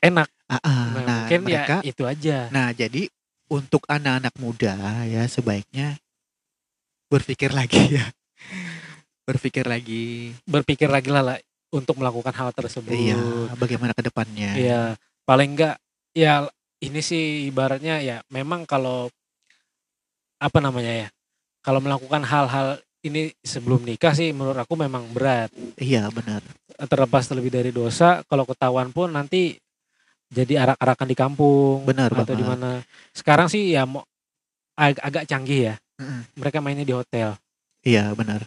enak. 0.00 0.28
Ah, 0.48 0.56
ah. 0.64 0.84
Nah, 0.96 1.04
nah 1.04 1.18
mungkin 1.28 1.40
mereka 1.44 1.76
ya 1.84 1.92
itu 1.92 2.02
aja. 2.08 2.48
nah 2.48 2.72
jadi 2.72 3.08
untuk 3.52 3.84
anak-anak 3.88 4.32
muda 4.40 5.04
ya 5.04 5.24
sebaiknya 5.28 6.00
berpikir 7.12 7.52
lagi 7.52 8.00
ya 8.00 8.08
berpikir 9.32 9.64
lagi 9.64 10.36
Berpikir 10.44 10.88
lagi 10.92 11.08
lah, 11.08 11.24
lah 11.24 11.38
untuk 11.72 11.96
melakukan 11.96 12.36
hal 12.36 12.52
tersebut. 12.52 12.92
iya 12.92 13.16
bagaimana 13.56 13.96
ke 13.96 14.04
depannya 14.04 14.52
Iya, 14.52 14.82
paling 15.24 15.56
enggak 15.56 15.80
ya 16.12 16.44
ini 16.84 17.00
sih 17.00 17.48
ibaratnya 17.48 18.04
ya 18.04 18.20
memang 18.28 18.68
kalau 18.68 19.08
apa 20.42 20.58
namanya 20.58 21.06
ya? 21.06 21.08
Kalau 21.62 21.78
melakukan 21.78 22.26
hal-hal 22.26 22.82
ini 23.06 23.30
sebelum 23.42 23.86
nikah 23.86 24.10
sih 24.14 24.34
menurut 24.34 24.58
aku 24.58 24.74
memang 24.74 25.06
berat. 25.14 25.48
iya 25.78 26.10
benar 26.10 26.42
Terlepas 26.90 27.30
terlebih 27.30 27.54
dari 27.54 27.70
dosa, 27.70 28.26
kalau 28.26 28.42
ketahuan 28.42 28.90
pun 28.90 29.06
nanti 29.14 29.54
jadi 30.26 30.66
arak-arakan 30.66 31.06
di 31.06 31.16
kampung 31.16 31.86
Benar 31.86 32.10
atau 32.10 32.34
di 32.34 32.42
mana. 32.42 32.82
Sekarang 33.14 33.46
sih 33.46 33.70
ya 33.78 33.86
mau 33.86 34.02
ag- 34.74 34.98
agak 34.98 35.24
canggih 35.30 35.70
ya. 35.70 35.74
Mm-mm. 36.02 36.20
Mereka 36.42 36.58
mainnya 36.58 36.82
di 36.82 36.94
hotel. 36.96 37.38
iya 37.82 38.10
benar 38.14 38.42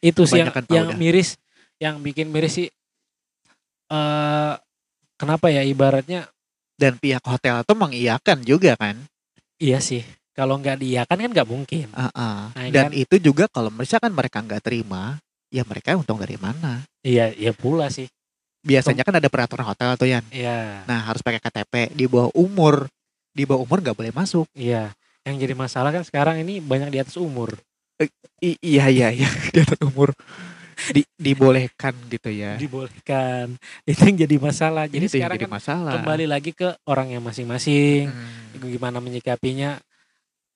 Itu 0.00 0.28
sih 0.28 0.40
yang, 0.42 0.52
yang 0.68 0.88
miris, 0.94 1.36
yang 1.80 2.00
bikin 2.00 2.28
miris 2.28 2.56
sih 2.60 2.68
eh 3.86 4.52
kenapa 5.14 5.46
ya 5.48 5.62
ibaratnya 5.62 6.26
dan 6.76 6.98
pihak 6.98 7.22
hotel 7.24 7.62
itu 7.62 7.74
mengiyakan 7.78 8.38
juga 8.42 8.74
kan 8.76 8.96
iya 9.56 9.80
sih. 9.80 10.04
Kalau 10.36 10.60
nggak 10.60 10.84
diiakan 10.84 11.16
kan 11.16 11.30
nggak 11.32 11.48
mungkin. 11.48 11.88
Ah, 11.96 12.12
ah. 12.12 12.52
Nah, 12.52 12.68
dan 12.68 12.92
kan? 12.92 12.92
itu 12.92 13.16
juga 13.16 13.48
kalau 13.48 13.72
misalkan 13.72 14.12
mereka 14.12 14.44
nggak 14.44 14.60
terima 14.60 15.16
ya 15.48 15.64
mereka 15.64 15.96
untung 15.96 16.20
dari 16.20 16.36
mana 16.36 16.84
Iya, 17.00 17.32
iya 17.32 17.54
pula 17.56 17.88
sih. 17.88 18.10
biasanya 18.66 19.06
kan 19.06 19.14
ada 19.22 19.30
peraturan 19.30 19.62
hotel 19.62 19.94
tuh 19.94 20.10
Yan 20.10 20.26
Iya, 20.34 20.82
nah 20.90 20.98
harus 21.06 21.22
pakai 21.22 21.38
KTP 21.38 21.94
di 21.94 22.10
bawah 22.10 22.34
umur 22.34 22.90
di 23.30 23.46
bawah 23.46 23.62
umur 23.62 23.78
nggak 23.78 23.94
boleh 23.94 24.10
masuk 24.10 24.50
iya. 24.58 24.90
Yang 25.22 25.46
jadi 25.46 25.54
masalah 25.54 25.90
kan 25.90 26.02
sekarang 26.06 26.38
ini 26.42 26.62
banyak 26.62 26.90
di 26.90 26.98
atas 27.02 27.18
umur. 27.18 27.54
I- 28.44 28.60
iya 28.60 28.84
iya 28.92 29.08
iya 29.10 29.28
di 29.54 29.58
atas 29.64 29.80
umur 29.80 30.12
di, 30.92 31.02
dibolehkan 31.16 31.96
gitu 32.12 32.28
ya 32.28 32.60
Dibolehkan. 32.60 33.56
Itu 33.88 34.00
yang 34.04 34.18
jadi 34.28 34.36
masalah. 34.36 34.84
Jadi 34.86 35.08
yang 35.08 35.14
sekarang 35.16 35.36
jadi 35.40 35.46
kan 35.48 35.52
masalah 35.56 35.92
kembali 35.96 36.26
lagi 36.28 36.52
ke 36.52 36.68
orang 36.84 37.16
yang 37.16 37.24
masing-masing. 37.24 38.12
Hmm, 38.12 38.60
Gimana 38.60 39.00
menyikapinya. 39.00 39.80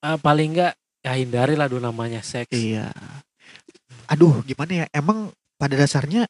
Eh, 0.01 0.19
paling 0.21 0.53
nggak 0.53 0.73
ya 1.01 1.13
hindari 1.17 1.57
lah 1.57 1.65
dulu 1.69 1.81
namanya 1.81 2.21
seks. 2.21 2.53
iya 2.53 2.93
aduh 4.05 4.43
gimana 4.45 4.85
ya 4.85 4.87
emang 4.93 5.33
pada 5.57 5.73
dasarnya 5.79 6.29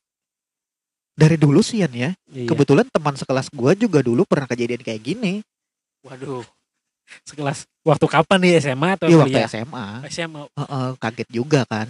dari 1.16 1.34
dulu 1.34 1.58
sih 1.60 1.82
ya 1.82 1.88
Iya. 1.90 2.12
kebetulan 2.46 2.86
teman 2.86 3.16
sekelas 3.16 3.50
gua 3.50 3.74
juga 3.74 4.00
dulu 4.04 4.22
pernah 4.28 4.46
kejadian 4.46 4.80
kayak 4.84 5.02
gini 5.02 5.34
Waduh. 6.06 6.44
Sekelas 7.26 7.66
waktu 7.82 8.06
kapan 8.06 8.38
nih 8.42 8.52
SMA 8.62 8.88
atau 8.96 9.06
di 9.08 9.16
waktu? 9.16 9.38
SMA 9.46 9.86
SMA. 10.10 10.42
Heeh, 10.56 10.88
kaget 10.98 11.28
juga 11.30 11.62
kan 11.66 11.88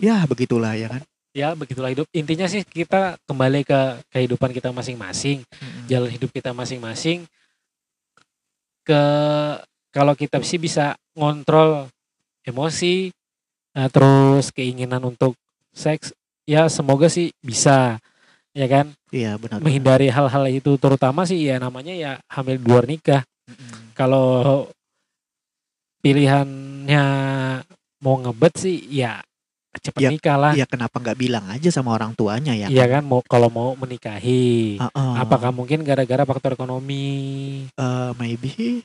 ya 0.00 0.24
begitulah 0.24 0.72
ya 0.78 0.88
kan 0.88 1.02
Ya 1.30 1.54
begitulah 1.54 1.94
hidup. 1.94 2.10
Intinya 2.10 2.50
sih 2.50 2.66
kita 2.66 3.14
kembali 3.30 3.62
ke 3.62 4.02
kehidupan 4.10 4.50
kita 4.50 4.74
masing-masing. 4.74 5.46
Mm-mm. 5.46 5.86
jalan 5.86 6.10
hidup 6.10 6.30
kita 6.34 6.50
masing-masing 6.50 7.22
ke 8.82 9.02
kalau 9.94 10.18
kita 10.18 10.42
sih 10.42 10.58
bisa 10.58 10.98
ngontrol 11.14 11.86
emosi 12.42 13.14
eh, 13.78 13.88
terus 13.94 14.50
keinginan 14.50 15.06
untuk 15.06 15.38
seks 15.70 16.10
ya 16.50 16.66
semoga 16.66 17.06
sih 17.06 17.30
bisa 17.38 18.02
ya 18.60 18.68
kan 18.68 18.86
iya 19.08 19.40
benar 19.40 19.56
menghindari 19.58 20.12
hal-hal 20.12 20.44
itu 20.46 20.76
terutama 20.76 21.24
sih 21.24 21.40
ya 21.40 21.56
namanya 21.56 21.96
ya 21.96 22.12
hamil 22.28 22.60
di 22.60 22.66
luar 22.66 22.84
nikah 22.84 23.22
Mm-mm. 23.48 23.96
kalau 23.96 24.68
pilihannya 26.00 27.04
mau 28.00 28.16
ngebet 28.18 28.54
sih 28.56 28.76
ya 28.90 29.20
cepet 29.70 30.02
Ya, 30.02 30.10
nikah 30.10 30.36
lah 30.36 30.52
Iya 30.52 30.66
kenapa 30.66 30.98
nggak 30.98 31.16
bilang 31.16 31.46
aja 31.46 31.70
sama 31.70 31.94
orang 31.94 32.10
tuanya 32.12 32.52
ya? 32.52 32.66
iya 32.66 32.90
kan 32.90 33.00
mau 33.00 33.22
kalau 33.22 33.46
mau 33.46 33.72
menikahi 33.74 34.76
Heeh. 34.76 35.12
apakah 35.16 35.54
mungkin 35.54 35.80
gara-gara 35.80 36.26
faktor 36.26 36.52
ekonomi 36.52 37.06
Eh, 37.70 38.10
maybe 38.18 38.82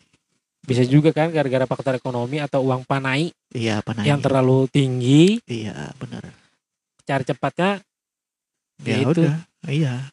bisa 0.61 0.81
juga 0.81 1.09
kan 1.09 1.29
gara-gara 1.29 1.65
faktor 1.65 1.93
ekonomi 1.95 2.37
atau 2.37 2.63
uang 2.63 2.85
panai 2.85 3.33
iya 3.49 3.81
apa 3.81 3.97
yang 4.01 4.17
terlalu 4.19 4.65
tinggi 4.67 5.41
Iya 5.43 5.89
benar. 5.95 6.25
cari 7.03 7.23
cepatnya 7.23 7.71
Ya 8.81 8.91
Ya 8.91 8.97
itu. 9.01 9.21
udah. 9.23 9.35
Iya. 9.65 10.09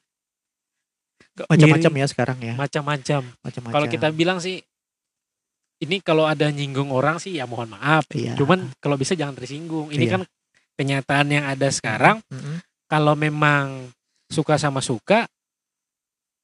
Macam-macam 1.48 1.92
ya 1.96 2.06
sekarang 2.08 2.38
ya. 2.44 2.54
Macam-macam. 2.56 3.22
Macam-macam. 3.40 3.74
Kalau 3.74 3.86
kita 3.88 4.08
bilang 4.12 4.36
sih 4.36 4.60
ini 5.82 5.98
kalau 5.98 6.28
ada 6.28 6.46
nyinggung 6.52 6.92
orang 6.94 7.18
sih 7.18 7.40
ya 7.40 7.48
mohon 7.48 7.72
maaf. 7.72 8.06
Iya. 8.12 8.36
Cuman 8.36 8.70
kalau 8.78 8.94
bisa 9.00 9.16
jangan 9.16 9.34
tersinggung. 9.34 9.90
Ini 9.90 10.04
Iya. 10.06 10.12
kan 10.18 10.22
kenyataan 10.76 11.26
yang 11.32 11.44
ada 11.48 11.68
sekarang. 11.72 12.20
Mm-mm. 12.30 12.60
Kalau 12.86 13.16
memang 13.16 13.88
suka 14.28 14.60
sama 14.60 14.84
suka 14.84 15.24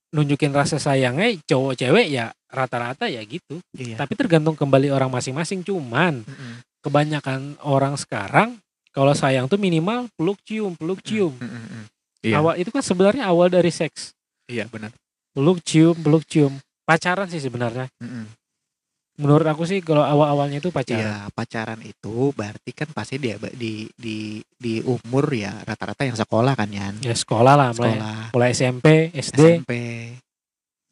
nunjukin 0.08 0.56
rasa 0.56 0.80
sayangnya 0.80 1.36
cowok 1.44 1.76
cewek 1.76 2.08
ya 2.08 2.32
rata-rata 2.48 3.12
ya 3.12 3.20
gitu. 3.28 3.60
Iya. 3.76 4.00
Tapi 4.00 4.16
tergantung 4.16 4.56
kembali 4.56 4.88
orang 4.88 5.12
masing-masing. 5.12 5.60
Cuman 5.62 6.24
Mm-mm. 6.24 6.64
kebanyakan 6.80 7.60
orang 7.62 7.94
sekarang 8.00 8.56
kalau 8.90 9.12
sayang 9.12 9.46
tuh 9.46 9.60
minimal 9.60 10.08
peluk 10.16 10.40
cium, 10.48 10.72
peluk 10.74 11.04
cium. 11.04 11.36
Mm-mm. 11.36 11.84
Iya. 12.22 12.42
Awal 12.42 12.54
itu 12.58 12.70
kan 12.74 12.82
sebenarnya 12.82 13.30
awal 13.30 13.50
dari 13.52 13.70
seks. 13.70 14.14
Iya 14.50 14.66
benar. 14.66 14.90
Peluk 15.36 15.62
cium, 15.62 15.94
peluk 15.94 16.24
cium. 16.26 16.56
Pacaran 16.82 17.28
sih 17.30 17.38
sebenarnya. 17.38 17.86
Mm-mm. 18.00 18.26
Menurut 19.18 19.46
aku 19.50 19.66
sih 19.66 19.82
kalau 19.82 20.06
awal-awalnya 20.06 20.62
itu 20.62 20.70
pacaran. 20.70 21.02
Iya, 21.02 21.16
pacaran 21.34 21.82
itu 21.82 22.30
berarti 22.38 22.70
kan 22.70 22.86
pasti 22.94 23.18
dia 23.18 23.34
di 23.50 23.90
di 23.98 24.38
di 24.54 24.78
umur 24.86 25.26
ya 25.34 25.58
rata-rata 25.66 26.06
yang 26.06 26.14
sekolah 26.14 26.54
kan 26.54 26.70
Yan. 26.70 27.02
Ya 27.02 27.18
sekolah 27.18 27.58
lah 27.58 27.74
mulai 27.74 27.98
Sekolah, 27.98 28.18
mulai 28.30 28.50
SMP, 28.54 28.86
SD. 29.10 29.40
SMP. 29.66 29.72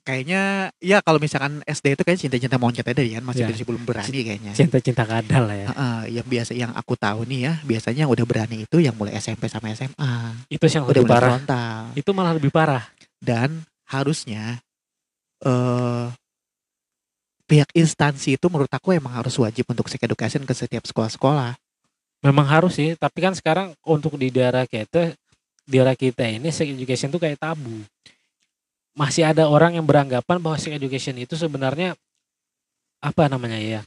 Kayaknya 0.07 0.71
ya 0.79 1.03
kalau 1.03 1.19
misalkan 1.19 1.67
SD 1.67 1.99
itu 1.99 2.03
kayak 2.07 2.21
cinta-cinta 2.23 2.63
monyet 2.63 2.87
aja 2.87 3.03
ya, 3.03 3.19
masih 3.19 3.43
Ya. 3.43 3.51
masih 3.51 3.67
belum 3.67 3.83
berani 3.83 4.19
kayaknya. 4.23 4.53
Cinta-cinta 4.55 5.03
kadal 5.03 5.51
lah 5.51 5.57
ya. 5.59 5.67
Heeh, 5.75 6.23
yang 6.23 6.27
biasa 6.31 6.55
yang 6.55 6.71
aku 6.79 6.95
tahu 6.95 7.27
nih 7.27 7.51
ya, 7.51 7.53
biasanya 7.67 8.07
yang 8.07 8.13
udah 8.15 8.23
berani 8.23 8.63
itu 8.63 8.77
yang 8.79 8.95
mulai 8.95 9.19
SMP 9.19 9.51
sama 9.51 9.75
SMA. 9.75 10.47
Itu 10.47 10.63
yang 10.71 10.87
Udah 10.87 11.03
lebih 11.03 11.11
parah. 11.11 11.31
frontal. 11.35 11.79
Itu 11.99 12.11
malah 12.15 12.33
lebih 12.39 12.55
parah. 12.55 12.87
Dan 13.19 13.67
harusnya 13.91 14.63
eh 15.43 16.07
pihak 17.47 17.75
instansi 17.75 18.39
itu 18.39 18.47
menurut 18.47 18.71
aku 18.71 18.95
emang 18.95 19.11
harus 19.11 19.35
wajib 19.39 19.67
untuk 19.67 19.91
sex 19.91 19.99
education 20.03 20.47
ke 20.47 20.55
setiap 20.55 20.87
sekolah-sekolah. 20.87 21.59
Memang 22.23 22.47
harus 22.47 22.79
sih, 22.79 22.95
tapi 22.95 23.27
kan 23.27 23.35
sekarang 23.35 23.75
untuk 23.83 24.15
di 24.15 24.31
daerah 24.31 24.71
kita 24.71 25.19
di 25.67 25.83
daerah 25.83 25.99
kita 25.99 26.31
ini 26.31 26.55
sex 26.55 26.71
education 26.71 27.11
tuh 27.11 27.19
kayak 27.19 27.43
tabu. 27.43 27.83
Masih 28.97 29.29
ada 29.29 29.45
orang 29.45 29.77
yang 29.77 29.85
beranggapan 29.85 30.41
bahwa 30.41 30.57
sex 30.57 30.73
education 30.73 31.15
itu 31.21 31.37
sebenarnya 31.37 31.93
apa 33.05 33.29
namanya 33.29 33.61
ya? 33.61 33.81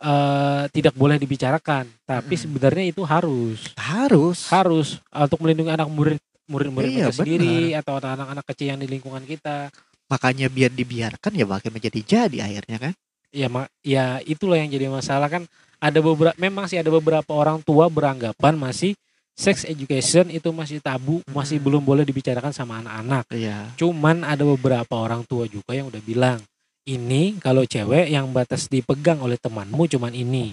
eh 0.00 0.64
tidak 0.72 0.96
boleh 0.96 1.20
dibicarakan, 1.20 1.84
tapi 2.08 2.32
Mm-mm. 2.32 2.44
sebenarnya 2.48 2.84
itu 2.88 3.04
harus. 3.04 3.68
Harus. 3.76 4.48
Harus 4.48 4.88
untuk 5.12 5.44
melindungi 5.44 5.72
anak 5.72 5.88
murid 5.92 6.20
murid-murid 6.48 6.88
Iya, 6.88 7.12
sendiri 7.12 7.76
atau 7.76 8.00
anak-anak 8.00 8.44
kecil 8.48 8.72
yang 8.72 8.80
di 8.80 8.88
lingkungan 8.88 9.22
kita. 9.28 9.68
Makanya 10.08 10.48
biar 10.48 10.72
dibiarkan 10.72 11.32
ya 11.36 11.44
makin 11.44 11.70
menjadi 11.70 12.00
jadi 12.00 12.36
akhirnya 12.42 12.78
kan. 12.90 12.94
ya 13.30 13.46
ma- 13.46 13.70
ya 13.86 14.18
itulah 14.26 14.58
yang 14.58 14.72
jadi 14.74 14.90
masalah 14.90 15.30
kan 15.30 15.46
ada 15.78 16.02
beberapa 16.02 16.34
memang 16.34 16.66
sih 16.66 16.82
ada 16.82 16.90
beberapa 16.90 17.30
orang 17.30 17.62
tua 17.62 17.86
beranggapan 17.86 18.58
masih 18.58 18.98
sex 19.40 19.64
education 19.64 20.28
itu 20.28 20.52
masih 20.52 20.84
tabu 20.84 21.24
masih 21.32 21.56
Mm. 21.56 21.64
belum 21.64 21.82
boleh 21.82 22.04
dibicarakan 22.04 22.52
sama 22.52 22.84
anak-anak 22.84 23.24
Iya. 23.32 23.72
cuman 23.80 24.20
ada 24.28 24.44
beberapa 24.44 25.00
orang 25.00 25.24
tua 25.24 25.48
juga 25.48 25.72
yang 25.72 25.88
udah 25.88 26.02
bilang 26.04 26.38
ini 26.84 27.40
kalau 27.40 27.64
cewek 27.64 28.12
yang 28.12 28.28
batas 28.36 28.68
dipegang 28.68 29.24
oleh 29.24 29.40
temanmu 29.40 29.88
cuman 29.88 30.12
ini 30.12 30.52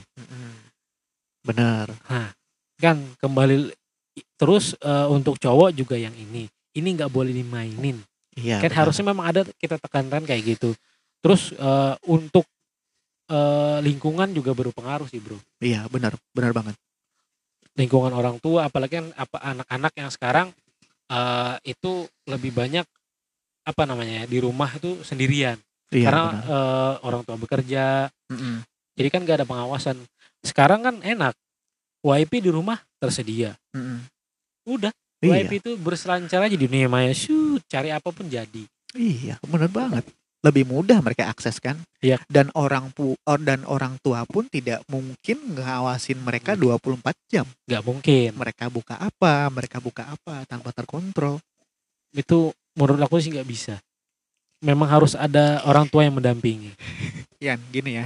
Bener. 1.43 1.87
kan 2.79 2.95
kembali 3.19 3.71
terus 4.39 4.75
eh, 4.79 5.07
untuk 5.09 5.35
cowok 5.35 5.75
juga 5.75 5.99
yang 5.99 6.13
ini 6.15 6.47
ini 6.77 6.87
nggak 6.95 7.11
boleh 7.11 7.35
dimainin 7.35 7.99
Iya. 8.37 8.61
kan 8.61 8.69
bener. 8.69 8.79
harusnya 8.85 9.05
memang 9.11 9.25
ada 9.33 9.41
kita 9.57 9.81
tekankan 9.81 10.23
kayak 10.23 10.55
gitu 10.55 10.71
terus 11.19 11.51
eh, 11.51 11.93
untuk 12.07 12.45
eh, 13.27 13.77
lingkungan 13.83 14.31
juga 14.31 14.55
berpengaruh 14.55 15.11
sih 15.11 15.19
bro 15.19 15.35
Iya, 15.59 15.89
benar, 15.91 16.15
benar 16.31 16.53
banget. 16.55 16.75
Lingkungan 17.77 18.11
orang 18.11 18.41
tua 18.41 18.65
apalagi 18.65 18.99
kan 18.99 19.07
apa 19.13 19.37
anak-anak 19.39 19.93
yang 19.95 20.09
sekarang 20.09 20.47
eh, 21.07 21.55
itu 21.63 22.03
lebih 22.25 22.51
banyak 22.51 22.83
apa 23.63 23.83
namanya 23.83 24.23
ya, 24.23 24.25
di 24.25 24.37
rumah 24.39 24.71
itu 24.73 24.99
sendirian 25.03 25.55
Iya, 25.87 26.11
karena 26.11 26.21
benar. 26.27 26.43
eh, 26.51 26.93
orang 27.07 27.21
tua 27.23 27.37
bekerja 27.39 27.85
Mm-mm. 28.27 28.59
jadi 28.97 29.07
kan 29.07 29.23
gak 29.23 29.37
ada 29.39 29.47
pengawasan 29.47 29.95
sekarang 30.43 30.83
kan 30.83 30.95
enak 30.99 31.31
wifi 32.03 32.43
di 32.43 32.51
rumah 32.51 32.75
tersedia 32.99 33.55
Mm-mm. 33.71 34.03
udah 34.67 34.91
Iya, 35.17 35.47
wifi 35.47 35.57
itu 35.57 35.71
berselancar 35.79 36.43
aja 36.43 36.53
di 36.53 36.67
dunia 36.67 36.85
maya 36.85 37.09
shoot 37.09 37.63
cari 37.65 37.89
apa 37.89 38.11
pun 38.11 38.27
jadi 38.27 38.67
iya, 38.93 39.37
benar 39.43 39.69
banget. 39.69 40.05
Lebih 40.45 40.63
mudah 40.63 41.01
mereka 41.01 41.27
akses 41.27 41.57
kan. 41.57 41.81
Iya. 41.97 42.21
Dan 42.29 42.53
orang 42.53 42.93
pu 42.93 43.17
or- 43.23 43.41
dan 43.41 43.65
orang 43.65 43.97
tua 43.99 44.21
pun 44.23 44.45
tidak 44.45 44.85
mungkin 44.85 45.57
ngawasin 45.57 46.21
mereka 46.21 46.53
Hmm. 46.53 46.61
24 46.77 47.17
jam. 47.27 47.45
nggak 47.65 47.83
mungkin 47.83 48.29
Mereka 48.33 48.69
buka 48.69 48.95
apa, 48.95 49.49
mereka 49.49 49.77
buka 49.77 50.03
apa 50.07 50.45
tanpa 50.45 50.69
terkontrol. 50.71 51.41
itu 52.11 52.49
menurut 52.73 52.97
aku 52.99 53.19
sih 53.19 53.29
nggak 53.29 53.45
bisa 53.45 53.75
memang 54.59 54.87
harus 54.87 55.13
ada 55.13 55.61
orang 55.63 55.85
tua 55.85 56.01
yang 56.01 56.17
mendampingi 56.17 56.73
Yan, 57.45 57.61
gini 57.69 58.01
ya. 58.01 58.05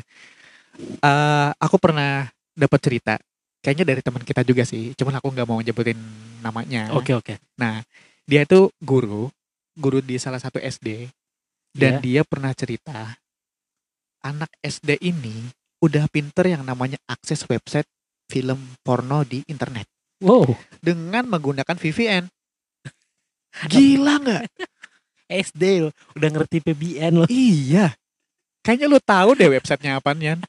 Eh, 1.00 1.50
aku 1.56 1.76
pernah 1.78 2.28
dapat 2.52 2.80
cerita. 2.82 3.16
Kayaknya 3.62 3.86
dari 3.86 4.02
teman 4.02 4.20
kita 4.22 4.42
juga 4.42 4.64
sih. 4.64 4.92
Cuman 4.92 5.16
aku 5.16 5.30
nggak 5.30 5.48
mau 5.48 5.60
nyebutin 5.60 5.96
namanya. 6.40 6.92
oke 6.92 7.14
oke 7.14 7.38
Nah, 7.56 7.80
dia 8.26 8.42
itu 8.42 8.68
guru, 8.78 9.30
guru 9.72 10.00
di 10.00 10.18
salah 10.18 10.40
satu 10.40 10.58
SD, 10.58 11.08
dan 11.72 12.00
Iya. 12.00 12.04
dia 12.04 12.22
pernah 12.28 12.52
cerita 12.54 13.16
anak 14.22 14.52
SD 14.62 15.02
ini 15.02 15.50
udah 15.82 16.06
pinter 16.12 16.46
yang 16.46 16.62
namanya 16.62 17.00
akses 17.10 17.48
website 17.50 17.88
film 18.30 18.78
porno 18.86 19.26
di 19.26 19.42
internet 19.50 19.90
wow 20.22 20.46
dengan 20.80 21.26
menggunakan 21.26 21.74
VPN. 21.76 22.30
Gila 23.68 24.14
nggak? 24.22 24.44
SD 25.48 25.88
loh 25.88 25.94
udah 26.16 26.30
ngerti 26.32 26.60
PBN 26.60 27.24
loh 27.24 27.28
iya. 27.32 27.96
Kayaknya 28.62 28.88
lu 28.92 29.00
tahu 29.02 29.30
deh 29.34 29.50
websitenya 29.50 29.98
apaan 29.98 30.22
Yan. 30.22 30.40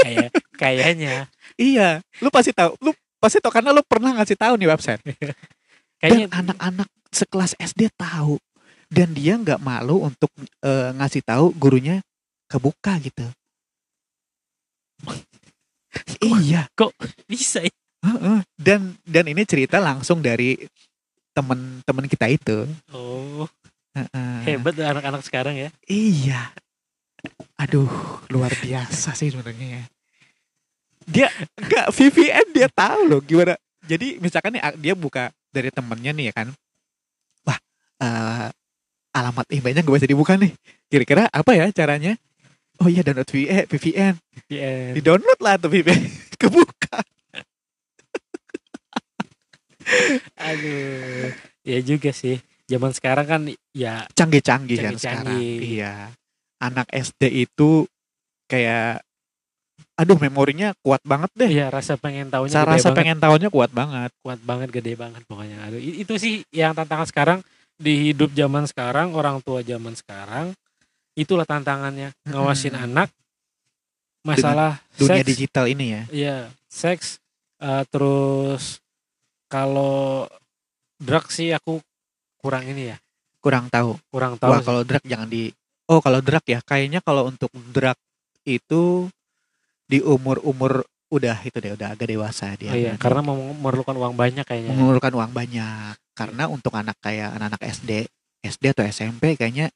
kayak 0.00 0.30
kayaknya 0.54 1.26
Iya, 1.60 2.00
lu 2.24 2.32
pasti 2.32 2.56
tahu. 2.56 2.72
Lu 2.80 2.96
pasti 3.20 3.36
tahu 3.36 3.52
karena 3.52 3.68
lu 3.76 3.84
pernah 3.84 4.16
ngasih 4.16 4.32
tahu 4.38 4.56
nih 4.56 4.68
website. 4.72 5.02
kayaknya 6.00 6.32
anak-anak 6.32 6.88
sekelas 7.12 7.52
SD 7.60 7.92
tahu 8.00 8.40
dan 8.90 9.14
dia 9.14 9.38
nggak 9.38 9.62
malu 9.62 10.02
untuk 10.10 10.28
eh, 10.66 10.90
ngasih 10.98 11.22
tahu 11.22 11.54
gurunya 11.54 12.02
kebuka 12.50 12.98
gitu. 12.98 13.24
iya, 16.20 16.66
bisa 17.30 17.62
ya 17.62 17.72
heeh. 18.04 18.40
dan 18.58 18.94
dan 19.06 19.24
ini 19.30 19.42
cerita 19.46 19.78
langsung 19.78 20.18
dari 20.20 20.58
temen-temen 21.30 22.06
kita 22.10 22.26
itu. 22.26 22.66
oh 22.90 23.46
Heeh. 23.90 24.38
hebat 24.46 24.74
anak-anak 24.78 25.22
sekarang 25.26 25.54
ya 25.58 25.70
Iya. 25.86 26.54
Aduh, 27.60 27.90
luar 28.32 28.54
biasa 28.56 29.12
sih 29.12 29.28
sebenarnya 29.28 29.66
ya. 29.76 29.84
Dia 31.04 31.28
enggak 31.58 31.92
VPN 31.92 32.46
dia 32.54 32.68
tahu 32.70 33.00
loh 33.04 33.20
gimana. 33.20 33.58
Jadi 33.84 34.16
misalkan 34.22 34.56
nih 34.56 34.62
dia 34.80 34.94
buka 34.96 35.28
dari 35.52 35.68
temennya 35.68 36.16
nih 36.16 36.26
ya 36.30 36.34
kan. 36.34 36.48
Wah, 37.44 37.58
eh, 38.00 38.48
alamat 39.10 39.46
emailnya 39.50 39.82
gak 39.82 39.96
bisa 39.96 40.06
dibuka 40.06 40.34
nih. 40.34 40.52
Kira-kira 40.86 41.26
apa 41.26 41.50
ya 41.52 41.66
caranya? 41.70 42.14
Oh 42.80 42.88
iya 42.88 43.04
download 43.04 43.28
VPN, 43.28 43.68
VPN. 43.68 44.14
PBN 44.48 44.92
Di 44.96 45.00
download 45.00 45.38
lah 45.38 45.54
tuh 45.56 45.68
VPN. 45.68 46.00
Kebuka. 46.40 46.98
aduh 50.38 51.34
ya 51.66 51.78
juga 51.82 52.14
sih 52.14 52.38
zaman 52.64 52.94
sekarang 52.94 53.26
kan 53.26 53.40
ya 53.74 54.06
Canggih-canggih 54.14 54.78
kan 54.78 54.94
Canggih-canggih. 54.94 55.58
sekarang. 55.58 55.66
Iya. 55.66 55.94
Anak 56.60 56.86
SD 56.88 57.22
itu 57.48 57.88
kayak 58.46 59.02
aduh 59.96 60.16
memorinya 60.16 60.72
kuat 60.80 61.00
banget 61.04 61.28
deh. 61.36 61.50
ya 61.50 61.68
rasa 61.68 62.00
pengen 62.00 62.32
tahunya 62.32 62.56
rasa 62.56 62.88
banget 62.88 62.96
pengen 62.96 63.18
tahunya 63.18 63.48
kuat 63.52 63.68
banget. 63.70 64.10
kuat 64.24 64.40
banget 64.40 64.68
gede 64.72 64.96
banget 64.96 65.20
pokoknya 65.28 65.60
aduh 65.66 65.76
itu 65.76 66.14
sih 66.16 66.40
yang 66.48 66.72
tantangan 66.72 67.04
sekarang 67.04 67.38
di 67.80 68.12
hidup 68.12 68.36
zaman 68.36 68.68
sekarang 68.68 69.16
orang 69.16 69.40
tua 69.40 69.64
zaman 69.64 69.96
sekarang 69.96 70.52
itulah 71.16 71.48
tantangannya 71.48 72.12
ngawasin 72.28 72.76
Mm-mm. 72.76 72.86
anak 72.86 73.08
masalah 74.20 74.76
Dunia 74.94 75.24
seks 75.24 75.28
digital 75.32 75.64
ini 75.64 75.86
ya. 75.88 76.02
Iya, 76.12 76.38
seks 76.68 77.16
eh, 77.56 77.84
terus 77.88 78.84
kalau 79.48 80.28
drug 81.00 81.26
sih 81.32 81.50
aku 81.50 81.80
kurang 82.36 82.68
ini 82.68 82.92
ya, 82.92 82.96
Kurang 83.40 83.72
tahu. 83.72 83.96
kurang 84.12 84.36
tahu. 84.36 84.52
Wah, 84.52 84.60
sih. 84.60 84.66
kalau 84.68 84.82
drug 84.84 85.04
jangan 85.04 85.28
di 85.28 85.48
Oh, 85.90 85.98
kalau 85.98 86.22
drug 86.22 86.44
ya 86.46 86.62
kayaknya 86.62 87.02
kalau 87.02 87.26
untuk 87.26 87.50
drug 87.74 87.98
itu 88.46 89.10
di 89.90 89.98
umur-umur 89.98 90.86
udah 91.10 91.34
itu 91.42 91.58
deh 91.58 91.74
udah 91.74 91.98
agak 91.98 92.06
dewasa 92.06 92.54
dia. 92.54 92.70
Oh 92.70 92.78
iya, 92.78 92.94
Nanti 92.94 93.02
karena 93.02 93.26
mem- 93.26 93.58
memerlukan 93.58 93.96
uang 93.98 94.14
banyak 94.14 94.46
kayaknya. 94.46 94.70
mengeluarkan 94.70 95.12
uang 95.18 95.32
banyak. 95.34 95.94
Karena 96.14 96.50
untuk 96.50 96.74
anak 96.76 96.98
kayak 97.00 97.36
anak-anak 97.38 97.62
SD, 97.64 97.90
SD 98.44 98.64
atau 98.76 98.84
SMP 98.86 99.34
kayaknya 99.38 99.72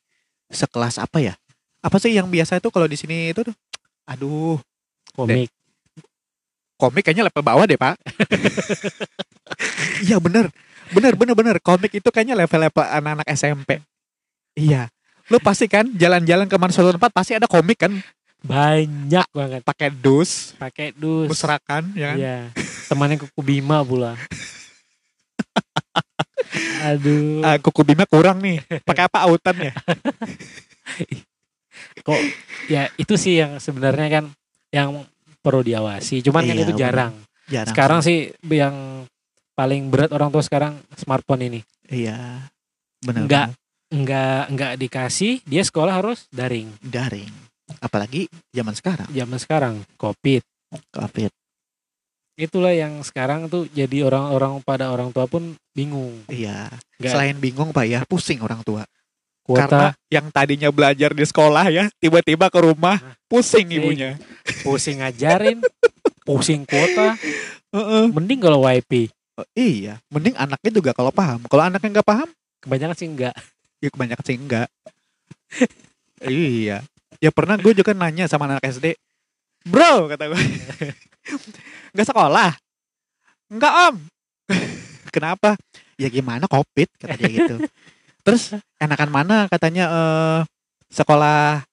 sekelas 0.50 1.00
apa 1.00 1.20
ya? 1.20 1.34
Apa 1.84 2.00
sih 2.00 2.12
yang 2.16 2.28
biasa 2.28 2.58
itu 2.60 2.68
kalau 2.72 2.88
di 2.88 2.96
sini 2.96 3.32
itu 3.32 3.44
tuh? 3.44 3.56
Aduh, 4.08 4.60
komik 5.16 5.48
komik 6.84 7.02
kayaknya 7.06 7.24
level 7.30 7.44
bawah 7.44 7.64
deh, 7.64 7.78
Pak. 7.78 7.96
Iya 10.04 10.20
bener, 10.20 10.52
bener, 10.92 11.12
bener, 11.16 11.34
bener. 11.36 11.56
Komik 11.64 11.92
itu 11.96 12.08
kayaknya 12.12 12.36
level-level 12.36 12.84
anak-anak 12.84 13.26
SMP. 13.32 13.80
Iya. 14.52 14.92
Lu 15.32 15.40
pasti 15.40 15.64
kan 15.70 15.88
jalan-jalan 15.96 16.44
ke 16.44 16.56
mana 16.60 16.72
suatu 16.72 16.92
tempat 16.92 17.08
pasti 17.08 17.32
ada 17.32 17.48
komik 17.48 17.80
kan 17.80 17.92
banyak 18.44 19.24
banget 19.32 19.60
pakai 19.64 19.88
dus, 19.88 20.52
pakai 20.60 20.92
dus 20.92 21.32
musrakan 21.32 21.96
ya 21.96 22.12
kan? 22.12 22.16
Iya. 22.20 22.36
temannya 22.92 23.16
kuku 23.16 23.40
bima 23.40 23.80
pula 23.80 24.20
aduh 26.82 27.40
Ah, 27.40 27.56
kuku 27.58 27.82
bima 27.84 28.04
kurang 28.04 28.38
nih. 28.38 28.62
Pakai 28.82 29.06
apa 29.06 29.24
autan 29.24 29.56
ya? 29.60 29.72
kok 32.00 32.20
ya 32.66 32.86
itu 32.94 33.14
sih 33.16 33.40
yang 33.40 33.56
sebenarnya 33.58 34.08
kan 34.12 34.24
yang 34.70 35.02
perlu 35.40 35.60
diawasi 35.60 36.20
cuman 36.20 36.44
kan 36.44 36.54
Iya, 36.54 36.62
itu 36.62 36.72
jarang 36.74 37.14
Jarang. 37.44 37.72
sekarang 37.72 38.00
sih 38.00 38.18
yang 38.46 39.04
paling 39.52 39.88
berat 39.88 40.10
orang 40.10 40.28
tua 40.28 40.40
sekarang 40.40 40.76
smartphone 40.94 41.44
ini 41.44 41.60
Iya. 41.84 42.44
Benar. 43.00 43.20
Enggak. 43.24 43.46
benar. 43.50 43.62
nggak 43.94 44.42
nggak 44.50 44.72
dikasih 44.76 45.32
dia 45.44 45.62
sekolah 45.62 45.94
harus 45.94 46.26
daring 46.28 46.72
daring. 46.80 47.30
Apalagi 47.78 48.26
zaman 48.50 48.74
sekarang. 48.74 49.08
zaman 49.08 49.38
sekarang 49.38 49.74
covid 49.94 50.42
Covid. 50.90 51.30
Itulah 52.34 52.70
yang 52.70 52.98
sekarang 53.00 53.46
tuh 53.46 53.70
jadi 53.70 54.02
orang-orang 54.02 54.58
pada 54.60 54.90
orang 54.90 55.10
tua 55.10 55.24
pun 55.24 55.54
bingung 55.70 56.18
Iya. 56.26 56.66
Nggak- 56.98 57.12
Selain 57.12 57.36
bingung 57.36 57.70
Pak 57.70 57.84
ya, 57.84 58.00
pusing 58.04 58.40
orang 58.40 58.62
tua. 58.62 58.82
kuota 59.44 59.68
Karena 59.68 59.88
yang 60.08 60.26
tadinya 60.30 60.72
belajar 60.72 61.12
di 61.12 61.20
sekolah 61.20 61.68
ya, 61.68 61.84
tiba-tiba 62.00 62.48
ke 62.48 62.58
rumah 62.58 62.96
pusing 63.28 63.68
Pusing. 63.68 63.76
ibunya. 63.76 64.10
pusing 64.64 64.96
ngajarin 64.98 65.60
pusing 66.26 66.64
kuota 66.64 67.12
Heeh. 67.68 68.08
mending 68.08 68.40
kalau 68.40 68.64
wifi 68.64 69.12
Oh, 69.34 69.42
iya, 69.52 69.98
mending 70.08 70.32
anaknya 70.34 70.70
juga 70.70 70.94
kalau 70.94 71.10
paham. 71.10 71.42
Kalau 71.44 71.60
anaknya 71.60 71.98
nggak 71.98 72.06
paham, 72.06 72.30
kebanyakan 72.62 72.94
sih 72.94 73.04
enggak 73.04 73.34
ya 73.78 73.88
kebanyakan 73.90 74.24
sih 74.24 74.36
enggak. 74.38 74.68
iya. 76.22 76.80
Ya 77.18 77.30
pernah 77.30 77.56
gue 77.56 77.72
juga 77.72 77.92
nanya 77.92 78.24
sama 78.26 78.44
anak 78.46 78.62
SD, 78.62 78.96
bro 79.64 80.12
kata 80.12 80.28
gue, 80.28 80.42
nggak 81.96 82.08
sekolah? 82.08 82.52
Enggak 83.48 83.72
om. 83.90 83.96
Kenapa? 85.14 85.56
Ya 85.96 86.10
gimana 86.10 86.44
covid 86.50 86.88
kata 87.00 87.14
dia 87.16 87.30
gitu. 87.32 87.56
Terus 88.24 88.56
enakan 88.80 89.10
mana 89.12 89.36
katanya 89.48 89.84
eh 89.88 90.40
sekolah 90.92 91.64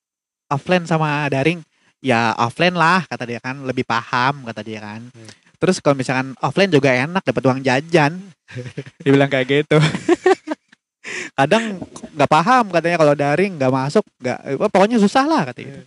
offline 0.51 0.86
sama 0.88 1.27
daring? 1.32 1.63
Ya 2.01 2.34
offline 2.38 2.73
lah 2.73 3.06
kata 3.06 3.30
dia 3.30 3.39
kan, 3.43 3.62
lebih 3.62 3.86
paham 3.86 4.45
kata 4.45 4.62
dia 4.65 4.82
kan. 4.82 5.06
Hmm. 5.06 5.30
Terus 5.62 5.77
kalau 5.77 5.93
misalkan 5.93 6.34
offline 6.41 6.73
juga 6.73 6.89
enak 6.89 7.21
dapat 7.21 7.43
uang 7.45 7.62
jajan. 7.62 8.17
dia 9.06 9.12
bilang 9.13 9.30
kayak 9.30 9.47
gitu. 9.47 9.77
Kadang 11.38 11.82
nggak 12.17 12.30
paham 12.30 12.65
katanya 12.73 12.97
kalau 12.97 13.13
daring 13.13 13.62
nggak 13.62 13.73
masuk, 13.73 14.06
nggak 14.17 14.39
eh, 14.41 14.69
pokoknya 14.69 14.97
susah 14.97 15.25
lah 15.30 15.45
katanya. 15.49 15.86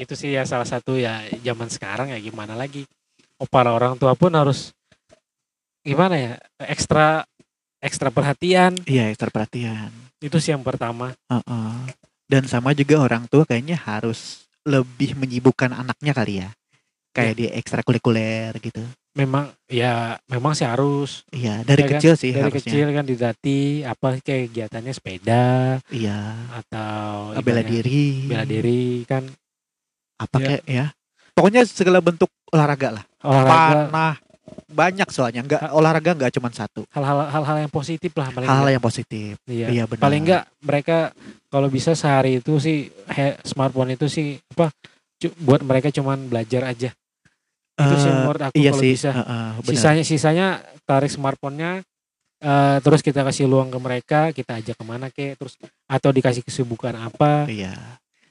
Itu 0.00 0.16
sih 0.16 0.32
ya 0.32 0.42
salah 0.42 0.64
satu 0.64 0.96
ya 0.96 1.20
zaman 1.44 1.68
sekarang 1.68 2.08
ya 2.08 2.18
gimana 2.18 2.56
lagi 2.56 2.88
oh, 3.36 3.44
para 3.44 3.68
orang 3.70 3.94
tua 3.94 4.16
pun 4.16 4.32
harus 4.32 4.72
gimana 5.80 6.16
ya 6.16 6.32
ekstra 6.62 7.24
ekstra 7.80 8.08
perhatian 8.08 8.76
Iya, 8.84 9.08
ekstra 9.08 9.28
perhatian. 9.28 9.88
itu 10.20 10.36
sih 10.36 10.52
yang 10.52 10.60
pertama 10.60 11.12
Heeh. 11.28 11.72
Dan 12.24 12.46
sama 12.46 12.70
juga 12.72 13.02
orang 13.02 13.26
tua 13.26 13.42
kayaknya 13.42 13.74
harus 13.76 14.46
lebih 14.62 15.18
menyibukkan 15.18 15.74
anaknya 15.74 16.12
kali 16.14 16.38
ya. 16.38 16.48
Kayak 17.10 17.34
di 17.34 17.46
ekstrakurikuler 17.50 18.54
gitu. 18.60 18.86
memang 19.10 19.50
ya 19.66 20.14
memang 20.30 20.54
sih 20.54 20.62
harus 20.62 21.26
Iya, 21.34 21.66
dari 21.66 21.82
Ya 21.82 21.88
kan? 21.90 21.92
kecil 21.98 22.14
sih 22.14 22.30
dari 22.30 22.46
harusnya. 22.46 22.62
kecil 22.62 22.86
kan 22.94 23.02
dilatih 23.04 23.62
apa 23.82 24.06
kayak 24.22 24.42
kegiatannya 24.46 24.92
sepeda 24.94 25.46
Iya, 25.90 26.20
atau 26.54 27.34
bela 27.42 27.66
diri. 27.66 28.30
bela 28.30 28.46
diri 28.46 29.02
kan 29.10 29.26
Apa 30.20 30.36
Ya. 30.36 30.46
kayak 30.46 30.64
ya. 30.66 30.86
Pokoknya 31.32 31.64
segala 31.64 31.98
bentuk 31.98 32.28
olahraga 32.46 32.88
lah. 32.92 33.04
olahraga 33.18 33.88
Panah. 33.88 34.14
Banyak 34.66 35.08
soalnya, 35.08 35.40
enggak 35.40 35.62
olahraga 35.70 36.10
enggak 36.12 36.32
cuma 36.32 36.50
satu. 36.50 36.82
hal-hal 36.90 37.26
hal-hal 37.28 37.56
yang 37.60 37.72
positif 37.72 38.10
lah 38.12 38.28
paling 38.28 38.46
Hal 38.46 38.60
nggak. 38.60 38.72
yang 38.72 38.84
positif. 38.84 39.32
Iya. 39.44 39.66
Iya 39.68 39.82
benar. 39.86 40.02
paling 40.02 40.20
enggak 40.20 40.42
mereka 40.60 40.98
kalau 41.46 41.66
bisa 41.66 41.92
sehari 41.92 42.38
itu 42.38 42.58
sih 42.58 42.78
he- 43.08 43.38
smartphone 43.42 43.94
itu 43.94 44.06
sih 44.06 44.36
apa 44.50 44.70
buat 45.38 45.60
mereka 45.60 45.88
cuman 45.90 46.26
belajar 46.26 46.64
aja 46.66 46.90
itu 47.76 47.94
sih 47.96 48.08
Eh, 48.08 48.14
menurut 48.14 48.40
aku 48.42 48.54
iya 48.54 48.70
kalau 48.70 48.82
sih. 48.82 48.90
bisa 48.90 49.10
heeh, 49.10 49.48
benar. 49.54 49.70
sisanya 49.70 50.02
sisanya 50.02 50.46
tarik 50.82 51.08
smartphone-nya 51.08 51.80
eh, 52.38 52.76
terus 52.78 53.00
kita 53.00 53.20
kasih 53.22 53.44
luang 53.44 53.68
ke 53.68 53.78
mereka 53.78 54.20
kita 54.30 54.56
ajak 54.56 54.74
ke 54.74 54.84
mana 54.84 55.06
kek 55.08 55.34
terus 55.34 55.56
atau 55.86 56.10
dikasih 56.10 56.40
kesibukan 56.40 56.94
apa 56.96 57.46
Iya. 57.46 57.74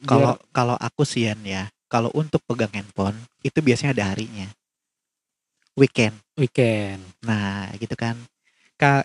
Kalau 0.02 0.39
kalau 0.49 0.75
aku 0.75 1.04
sian 1.04 1.38
ya, 1.41 1.67
kalau 1.89 2.13
untuk 2.13 2.39
pegang 2.45 2.69
handphone 2.71 3.17
itu 3.41 3.60
biasanya 3.60 3.97
ada 3.97 4.06
harinya. 4.13 4.45
Weekend. 5.73 6.13
weekend 6.38 7.02
Nah, 7.25 7.73
gitu 7.82 7.97
kan. 7.97 8.13
Ka 8.78 9.02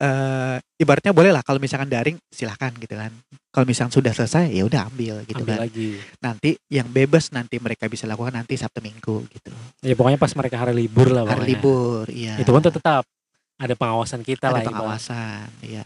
eh, 0.00 0.56
ibaratnya 0.78 1.10
boleh 1.12 1.34
lah 1.34 1.42
kalau 1.42 1.58
misalkan 1.58 1.90
daring 1.90 2.16
silahkan 2.30 2.70
gitu 2.78 2.94
kan. 2.94 3.10
Kalau 3.50 3.66
misalkan 3.66 3.90
sudah 3.90 4.14
selesai 4.14 4.54
ya 4.54 4.62
udah 4.62 4.86
ambil 4.86 5.26
gitu 5.26 5.42
ambil 5.42 5.58
kan. 5.58 5.64
lagi 5.66 5.98
Nanti 6.22 6.50
yang 6.70 6.86
bebas 6.86 7.34
nanti 7.34 7.58
mereka 7.58 7.90
bisa 7.90 8.06
lakukan 8.06 8.32
nanti 8.32 8.54
Sabtu 8.54 8.78
Minggu 8.78 9.26
gitu. 9.26 9.50
ya 9.82 9.98
pokoknya 9.98 10.20
pas 10.22 10.30
mereka 10.38 10.56
hari 10.62 10.86
libur 10.86 11.10
lah 11.10 11.26
Hari 11.26 11.34
pokoknya. 11.34 11.50
libur, 11.50 12.04
iya. 12.14 12.34
itu 12.38 12.48
pun 12.52 12.62
tetap 12.62 13.02
ada 13.60 13.74
pengawasan 13.76 14.22
kita 14.24 14.48
lah 14.48 14.62
ada 14.62 14.70
pengawasan, 14.70 15.48
iya. 15.66 15.84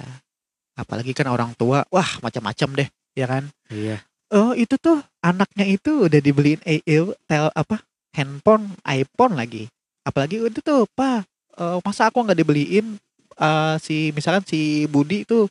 Apalagi 0.74 1.14
kan 1.14 1.26
orang 1.30 1.54
tua, 1.54 1.86
wah 1.90 2.10
macam-macam 2.22 2.84
deh, 2.84 2.88
ya 3.14 3.26
kan. 3.30 3.46
iya 3.70 4.02
Oh 4.34 4.50
itu 4.50 4.74
tuh 4.82 4.98
anaknya 5.22 5.62
itu 5.62 6.10
udah 6.10 6.18
dibeliin 6.18 6.58
eh, 6.66 6.82
tel 7.30 7.54
apa 7.54 7.78
handphone 8.18 8.74
iPhone 8.82 9.38
lagi. 9.38 9.70
Apalagi 10.02 10.42
itu 10.42 10.58
tuh 10.58 10.90
pak 10.90 11.22
eh, 11.54 11.78
masa 11.86 12.10
aku 12.10 12.18
nggak 12.26 12.42
dibeliin 12.42 12.98
eh, 13.38 13.74
si 13.78 14.10
misalkan 14.10 14.42
si 14.42 14.90
Budi 14.90 15.22
itu 15.22 15.46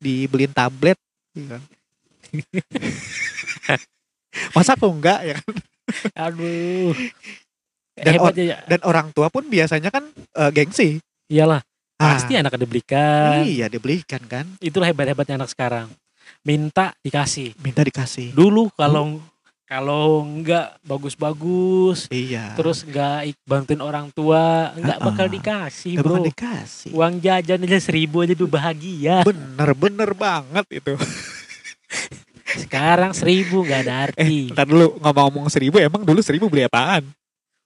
dibeliin 0.00 0.56
tablet, 0.56 0.96
ya 1.36 1.56
kan? 1.56 1.62
masa 4.56 4.80
aku 4.80 4.88
enggak 4.88 5.20
ya 5.28 5.34
kan? 5.36 5.54
aduh 6.16 6.96
Dan 7.92 8.16
hebat 8.16 8.32
ya 8.32 8.64
Dan 8.64 8.80
orang 8.88 9.12
tua 9.12 9.28
pun 9.28 9.44
biasanya 9.44 9.92
kan 9.92 10.08
eh, 10.16 10.50
gengsi. 10.56 11.04
iyalah 11.28 11.60
Ah, 12.00 12.18
pasti 12.18 12.34
anak 12.34 12.58
dibelikan 12.58 13.46
Iya 13.46 13.70
dibelikan 13.70 14.18
kan, 14.26 14.48
itulah 14.58 14.90
hebat-hebatnya 14.90 15.38
anak 15.38 15.52
sekarang 15.52 15.86
minta 16.42 16.90
dikasih 16.98 17.54
minta 17.58 17.80
dikasih. 17.80 18.32
dulu 18.32 18.66
kalau 18.72 19.22
kalau 19.64 20.04
nggak 20.22 20.82
bagus-bagus 20.82 22.04
Iya. 22.06 22.52
terus 22.54 22.82
nggak 22.82 23.30
bantuin 23.42 23.80
orang 23.80 24.10
tua 24.10 24.68
nggak 24.72 24.98
Ah-ah. 24.98 25.08
bakal 25.08 25.26
dikasih 25.26 25.92
Nggak 25.94 26.02
bro 26.02 26.14
bakal 26.14 26.28
dikasih. 26.28 26.90
uang 26.92 27.14
jajan 27.18 27.62
aja 27.62 27.78
seribu 27.80 28.20
aja 28.20 28.34
tuh 28.34 28.46
bahagia 28.46 29.22
Bener 29.22 29.70
bener 29.72 30.10
banget 30.12 30.66
itu. 30.72 30.92
sekarang 32.54 33.12
seribu 33.12 33.62
nggak 33.62 33.80
ada 33.82 33.94
arti 34.06 34.50
Ntar 34.50 34.66
dulu 34.66 34.98
ngomong-ngomong 34.98 35.48
seribu, 35.48 35.78
emang 35.78 36.02
dulu 36.02 36.20
seribu 36.20 36.46
beli 36.46 36.64
apaan? 36.64 37.06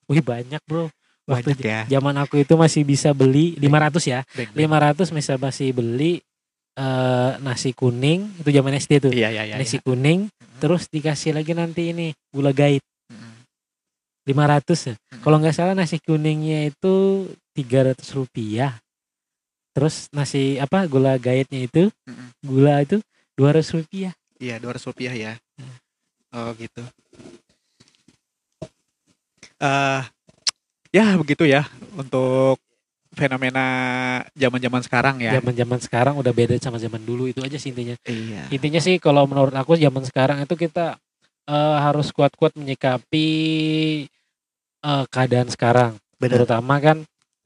wih 0.06 0.22
banyak 0.22 0.62
bro 0.62 0.86
waktu 1.24 1.50
Banyak 1.50 1.58
ya. 1.58 1.80
zaman 1.90 2.14
aku 2.16 2.38
itu 2.38 2.54
masih 2.54 2.82
bisa 2.82 3.10
beli 3.10 3.58
500 3.58 3.98
ya 4.06 4.20
Beng-beng. 4.30 4.70
500 4.94 5.10
bisa 5.10 5.32
masih 5.34 5.74
beli 5.74 6.22
eh, 6.76 7.32
nasi 7.40 7.72
kuning 7.72 8.28
itu 8.38 8.48
zaman 8.52 8.76
SD 8.76 8.92
tuh 9.00 9.12
Iya 9.12 9.32
iya 9.32 9.42
iya. 9.48 9.56
nasi 9.56 9.80
iya. 9.80 9.84
kuning 9.84 10.28
terus 10.56 10.88
dikasih 10.88 11.36
lagi 11.36 11.52
nanti 11.52 11.92
ini 11.92 12.12
gula 12.32 12.52
gaib 12.52 12.80
Mm-mm. 13.12 13.32
500 14.26 14.90
ya. 14.90 14.94
Kalau 15.22 15.36
nggak 15.38 15.54
salah 15.54 15.74
nasi 15.76 16.02
kuningnya 16.02 16.68
itu 16.68 17.26
300 17.54 17.94
rupiah. 18.12 18.74
Terus 19.76 20.08
nasi 20.10 20.56
apa 20.56 20.88
gula 20.88 21.14
gaitnya 21.16 21.68
itu 21.68 21.92
Mm-mm. 22.08 22.28
gula 22.42 22.82
itu 22.82 22.98
200 23.36 23.76
rupiah. 23.76 24.12
Iya 24.36 24.60
dua 24.60 24.76
rupiah 24.76 25.14
ya. 25.16 25.32
Oh 26.36 26.52
gitu. 26.56 26.84
eh 29.56 30.02
ya 30.92 31.16
begitu 31.16 31.48
ya 31.48 31.64
untuk 31.96 32.60
fenomena 33.16 33.64
zaman-zaman 34.36 34.80
sekarang 34.84 35.16
ya. 35.18 35.40
Zaman-zaman 35.40 35.80
sekarang 35.80 36.14
udah 36.20 36.30
beda 36.30 36.54
sama 36.60 36.76
zaman 36.76 37.00
dulu 37.00 37.26
itu 37.26 37.40
aja 37.40 37.56
sih 37.56 37.72
intinya. 37.72 37.96
Iya. 38.04 38.52
Intinya 38.52 38.78
sih 38.78 39.00
kalau 39.00 39.24
menurut 39.24 39.56
aku 39.56 39.74
zaman 39.74 40.04
sekarang 40.04 40.44
itu 40.44 40.54
kita 40.54 41.00
eh, 41.48 41.76
harus 41.80 42.12
kuat-kuat 42.12 42.52
menyikapi 42.54 43.28
eh, 44.84 45.04
keadaan 45.10 45.48
sekarang. 45.48 45.96
Benar. 46.20 46.44
Terutama 46.44 46.74
kan 46.78 46.98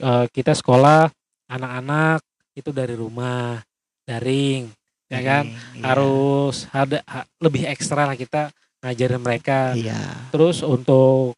eh, 0.03 0.27
kita 0.35 0.53
sekolah 0.53 1.09
anak-anak 1.47 2.21
itu 2.55 2.71
dari 2.71 2.95
rumah 2.95 3.63
daring 4.03 4.67
ya 5.11 5.21
kan 5.23 5.45
Iya. 5.47 5.83
harus 5.83 6.67
ada 6.71 7.03
ha- 7.07 7.27
lebih 7.43 7.67
ekstra 7.67 8.07
lah 8.07 8.15
kita 8.15 8.51
ngajarin 8.83 9.23
mereka 9.23 9.75
Iya. 9.75 9.99
terus 10.31 10.63
untuk 10.63 11.35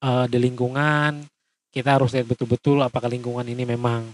eh, 0.00 0.24
di 0.28 0.38
lingkungan 0.40 1.24
kita 1.70 1.96
harus 1.96 2.10
lihat 2.12 2.26
betul-betul 2.26 2.82
apakah 2.82 3.06
lingkungan 3.06 3.46
ini 3.46 3.62
memang 3.62 4.10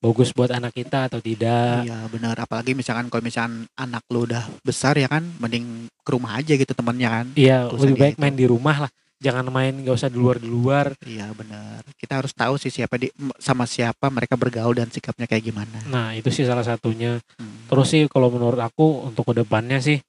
bagus 0.00 0.32
buat 0.32 0.48
anak 0.48 0.72
kita 0.72 1.12
atau 1.12 1.20
tidak. 1.20 1.84
Iya 1.84 2.08
benar. 2.08 2.34
Apalagi 2.40 2.72
misalkan 2.72 3.12
kalau 3.12 3.20
misalkan 3.20 3.68
anak 3.76 4.00
lu 4.08 4.24
udah 4.24 4.48
besar 4.64 4.96
ya 4.96 5.06
kan 5.12 5.20
mending 5.36 5.92
ke 6.00 6.10
rumah 6.16 6.40
aja 6.40 6.56
gitu 6.56 6.72
temennya 6.72 7.08
kan. 7.20 7.26
Iya 7.36 7.68
lebih 7.68 8.00
baik 8.00 8.16
itu. 8.16 8.22
main 8.24 8.34
di 8.34 8.46
rumah 8.48 8.88
lah. 8.88 8.90
Jangan 9.20 9.52
main 9.52 9.84
gak 9.84 10.00
usah 10.00 10.08
di 10.08 10.16
luar 10.16 10.40
di 10.40 10.48
luar. 10.48 10.96
Iya 11.04 11.28
benar. 11.36 11.84
Kita 11.92 12.24
harus 12.24 12.32
tahu 12.32 12.56
sih 12.56 12.72
siapa 12.72 12.96
di 12.96 13.12
sama 13.36 13.68
siapa 13.68 14.08
mereka 14.08 14.40
bergaul 14.40 14.72
dan 14.72 14.88
sikapnya 14.88 15.28
kayak 15.28 15.44
gimana. 15.52 15.84
Nah 15.92 16.16
itu 16.16 16.32
sih 16.32 16.48
salah 16.48 16.64
satunya. 16.64 17.20
Hmm. 17.36 17.68
Terus 17.68 17.86
sih 17.92 18.02
kalau 18.08 18.32
menurut 18.32 18.56
aku 18.56 19.04
untuk 19.12 19.28
ke 19.28 19.44
depannya 19.44 19.76
sih 19.84 20.00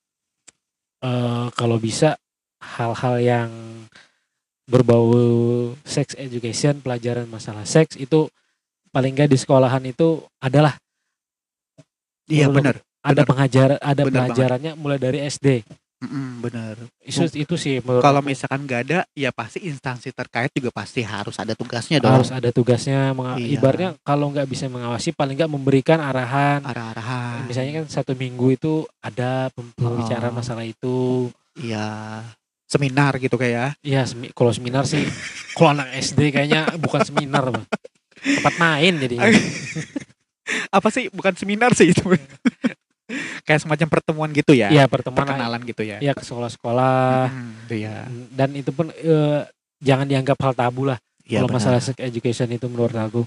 eh 1.01 1.45
kalau 1.51 1.75
bisa 1.81 2.15
hal-hal 2.61 3.15
yang 3.19 3.49
berbau 4.71 5.11
sex 5.83 6.15
education, 6.15 6.79
pelajaran 6.79 7.27
masalah 7.27 7.67
seks 7.67 7.93
itu 7.95 8.31
paling 8.89 9.11
nggak 9.11 9.27
di 9.27 9.35
sekolahan 9.35 9.83
itu 9.83 10.07
adalah 10.39 10.79
iya 12.25 12.47
benar 12.47 12.79
ada 13.01 13.11
Benar. 13.17 13.27
pengajaran 13.27 13.77
ada 13.77 13.91
Benar 13.97 14.07
banget. 14.07 14.27
pelajarannya 14.29 14.71
mulai 14.75 14.97
dari 14.97 15.19
SD. 15.21 15.47
Mm-mm, 16.01 16.41
benar 16.41 16.81
Itu 16.97 17.29
itu 17.31 17.55
sih 17.55 17.77
kalau 17.77 18.25
misalkan 18.25 18.65
nggak 18.65 18.81
ada 18.83 18.99
ya 19.13 19.29
pasti 19.29 19.61
instansi 19.61 20.09
terkait 20.09 20.49
juga 20.49 20.73
pasti 20.73 21.05
harus 21.05 21.37
ada 21.37 21.53
tugasnya 21.53 22.01
dong 22.01 22.17
harus 22.17 22.33
ada 22.33 22.49
tugasnya 22.49 23.13
Iya. 23.37 23.45
ibaratnya 23.53 23.89
kalau 24.01 24.33
nggak 24.33 24.49
bisa 24.49 24.65
mengawasi 24.65 25.13
paling 25.13 25.37
nggak 25.37 25.53
memberikan 25.53 26.01
arahan 26.01 26.65
arah-arahan 26.65 27.45
misalnya 27.45 27.85
kan 27.85 28.01
satu 28.01 28.17
minggu 28.17 28.49
itu 28.49 28.73
ada 28.97 29.53
pem- 29.53 29.77
pembicaraan 29.77 30.33
Oh. 30.33 30.41
masalah 30.41 30.65
itu 30.65 31.29
iya 31.61 32.25
seminar 32.71 33.19
gitu 33.19 33.35
kayak 33.35 33.75
Iya, 33.83 34.07
semi- 34.07 34.31
kalau 34.31 34.55
seminar 34.55 34.87
sih, 34.87 35.03
kalau 35.51 35.75
anak 35.75 35.91
SD 35.99 36.31
kayaknya 36.31 36.79
bukan 36.79 37.03
seminar, 37.03 37.51
bang. 37.51 37.65
Tempat 38.39 38.55
main 38.55 38.93
jadi. 38.95 39.15
apa 40.71 40.87
sih 40.91 41.07
bukan 41.11 41.31
seminar 41.35 41.71
sih 41.71 41.91
itu 41.95 42.03
kayak 43.47 43.61
semacam 43.63 43.87
pertemuan 43.87 44.29
gitu 44.35 44.51
ya 44.51 44.67
Iya 44.67 44.83
pertemuan, 44.87 45.23
perkenalan 45.23 45.61
gitu 45.63 45.83
ya 45.83 45.99
ya 45.99 46.15
ke 46.15 46.23
sekolah-sekolah. 46.23 47.27
Hmm, 47.27 47.67
ya 47.71 48.07
Dan 48.31 48.55
itu 48.55 48.71
pun 48.71 48.87
eh, 48.91 49.41
jangan 49.83 50.07
dianggap 50.07 50.37
hal 50.39 50.53
tabu 50.55 50.87
lah. 50.87 50.99
Iya, 51.27 51.43
kalau 51.43 51.49
benar. 51.51 51.59
masalah 51.63 51.79
sex 51.83 51.95
education 51.99 52.49
itu 52.51 52.67
menurut 52.67 52.91
aku, 52.95 53.23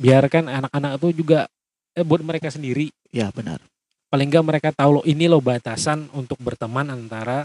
biarkan 0.00 0.48
anak-anak 0.48 1.00
itu 1.00 1.24
juga 1.24 1.48
eh, 1.96 2.04
buat 2.04 2.20
mereka 2.24 2.48
sendiri. 2.52 2.92
Iya 3.12 3.32
benar 3.32 3.60
Paling 4.06 4.28
nggak 4.30 4.46
mereka 4.46 4.68
tahu 4.70 5.00
loh 5.00 5.04
ini 5.04 5.26
loh 5.26 5.42
batasan 5.42 6.06
untuk 6.14 6.38
berteman 6.38 6.88
antara 6.88 7.42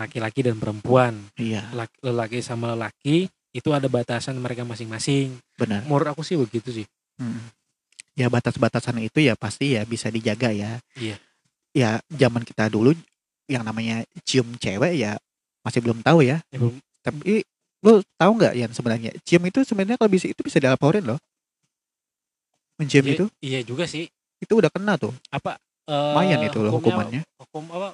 laki-laki 0.00 0.40
dan 0.40 0.56
perempuan, 0.56 1.20
iya 1.36 1.68
Laki- 1.70 2.00
lelaki 2.00 2.38
sama 2.40 2.72
lelaki 2.72 3.28
itu 3.50 3.68
ada 3.70 3.84
batasan 3.86 4.38
mereka 4.38 4.62
masing-masing. 4.62 5.36
benar 5.54 5.84
Menurut 5.84 6.08
aku 6.08 6.22
sih 6.22 6.34
begitu 6.34 6.72
sih. 6.72 6.86
Hmm. 7.18 7.50
Ya 8.14 8.26
batas-batasan 8.26 8.96
itu 9.00 9.20
ya 9.20 9.34
pasti 9.34 9.76
ya 9.76 9.84
bisa 9.84 10.08
dijaga 10.08 10.50
ya. 10.50 10.80
Iya. 10.94 11.16
Ya 11.70 11.90
zaman 12.08 12.42
kita 12.42 12.66
dulu 12.66 12.96
yang 13.46 13.62
namanya 13.62 14.02
cium 14.22 14.54
cewek 14.56 14.96
ya 14.96 15.18
masih 15.60 15.82
belum 15.82 16.00
tahu 16.00 16.24
ya. 16.24 16.40
Ya, 16.48 16.58
belum- 16.58 16.80
Tapi 17.00 17.42
lu 17.80 18.00
tahu 18.14 18.30
nggak 18.36 18.54
yang 18.54 18.70
sebenarnya 18.70 19.10
cium 19.24 19.42
itu 19.44 19.64
sebenarnya 19.64 19.96
kalau 19.96 20.10
bisa 20.12 20.28
itu 20.28 20.40
bisa 20.40 20.60
dilaporin 20.60 21.04
loh. 21.04 21.18
Mencium 22.78 23.04
iya- 23.04 23.14
itu 23.16 23.24
Iya 23.40 23.60
juga 23.64 23.84
sih. 23.84 24.08
itu 24.40 24.52
udah 24.56 24.72
kena 24.72 24.96
tuh. 24.96 25.12
apa 25.28 25.60
eh, 25.84 26.12
Lumayan 26.14 26.40
itu 26.46 26.58
loh 26.62 26.72
hukumnya- 26.72 27.02
hukumannya. 27.12 27.22
hukum 27.40 27.64
apa 27.72 27.88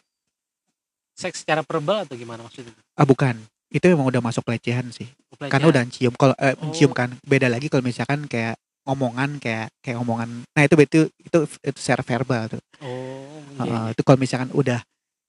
seks 1.17 1.43
secara 1.43 1.65
verbal 1.65 2.05
atau 2.05 2.15
gimana 2.15 2.45
maksudnya 2.45 2.77
Ah 2.95 3.09
bukan. 3.09 3.35
Itu 3.67 3.89
emang 3.91 4.07
udah 4.07 4.23
masuk 4.23 4.45
pelecehan 4.45 4.93
sih. 4.93 5.09
Karena 5.49 5.67
udah 5.67 5.83
cium 5.91 6.15
kalau 6.15 6.37
eh, 6.39 6.55
Oh. 6.55 6.69
mencium 6.69 6.93
kan 6.93 7.11
beda 7.25 7.49
lagi 7.49 7.67
kalau 7.67 7.83
misalkan 7.83 8.29
kayak 8.29 8.55
ngomongan 8.87 9.41
kayak 9.43 9.73
kayak 9.83 9.99
omongan. 9.99 10.45
Nah 10.55 10.63
itu 10.63 10.77
itu 10.79 11.01
itu, 11.19 11.39
itu 11.43 11.79
secara 11.81 12.05
verbal 12.05 12.47
tuh. 12.47 12.63
oh 12.85 13.41
iya, 13.59 13.65
iya. 13.67 13.79
itu 13.91 14.01
kalau 14.05 14.19
misalkan 14.21 14.53
udah 14.55 14.79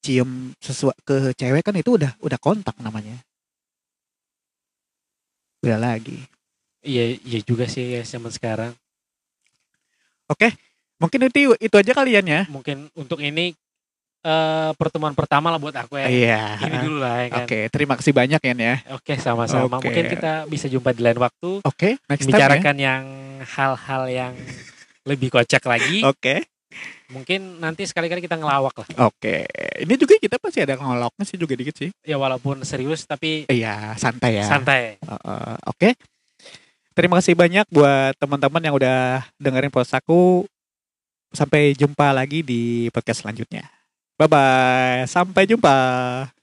cium 0.04 0.54
sesuatu 0.62 1.00
ke 1.02 1.16
cewek 1.34 1.66
kan 1.66 1.74
itu 1.74 1.98
udah 1.98 2.14
udah 2.22 2.38
kontak 2.38 2.76
namanya. 2.78 3.18
Beda 5.58 5.82
lagi. 5.82 6.22
iya 6.86 7.18
iya 7.26 7.40
juga 7.42 7.66
sih 7.68 7.98
ya 7.98 8.06
zaman 8.06 8.30
sekarang 8.32 8.72
Oke, 10.28 10.52
mungkin 11.00 11.28
itu 11.28 11.56
itu 11.58 11.76
aja 11.76 11.92
kalian 11.96 12.26
ya. 12.28 12.42
mungkin 12.48 12.92
untuk 12.94 13.20
ini 13.20 13.56
eh 14.28 14.72
pertemuan 14.76 15.14
pertama 15.14 15.48
lah 15.48 15.56
buat 15.56 15.72
aku 15.72 15.96
ya 15.96 16.08
Iya. 16.08 16.44
ini 16.62 16.78
dulu 16.84 17.00
lah 17.00 17.16
ya 17.24 17.28
kan 17.32 17.44
Oke, 17.44 17.60
terima 17.72 17.96
kasih 17.96 18.12
banyak 18.12 18.42
Yan 18.42 18.60
ya. 18.60 18.76
oke 18.92 19.14
sama-sama 19.16 19.72
Oke. 19.72 19.88
mungkin 19.88 20.04
kita 20.12 20.32
bisa 20.46 20.68
jumpa 20.68 20.92
di 20.92 21.00
lain 21.00 21.16
waktu 21.18 21.64
Oke, 21.64 21.96
next 22.06 22.28
time 22.28 22.60
ya. 22.60 22.74
yang 22.76 23.04
hal-hal 23.42 24.04
yang 24.06 24.34
lebih 25.08 25.32
kocak 25.32 25.64
lagi 25.64 26.04
Oke, 26.04 26.44
mungkin 27.08 27.64
nanti 27.64 27.88
sekali-kali 27.88 28.20
kita 28.20 28.36
ngelawak 28.36 28.76
lah 28.76 29.08
oke. 29.08 29.36
Ini 29.80 29.94
juga 29.96 30.20
kita 30.20 30.36
pasti 30.36 30.60
ada 30.60 30.76
ngoloknya 30.76 31.24
sih 31.24 31.40
juga 31.40 31.56
dikit 31.56 31.76
sih. 31.78 31.90
ya 32.04 32.20
walaupun 32.20 32.68
serius 32.68 33.08
tapi 33.08 33.48
Iya, 33.48 33.96
santai 33.96 34.44
ya. 34.44 34.46
santai 34.46 35.00
Heeh, 35.00 35.56
Oke. 35.66 35.96
Terima 36.92 37.22
kasih 37.22 37.38
banyak 37.38 37.70
buat 37.70 38.18
teman-teman 38.18 38.58
yang 38.60 38.74
udah 38.74 39.22
dengerin 39.38 39.70
podcast 39.70 40.02
aku. 40.02 40.50
Sampai 41.30 41.78
jumpa 41.78 42.10
lagi 42.10 42.42
di 42.42 42.90
podcast 42.90 43.22
selanjutnya. 43.22 43.70
Bye 44.18 44.28
bye. 44.28 45.06
Sampai 45.06 45.46
jumpa. 45.46 46.37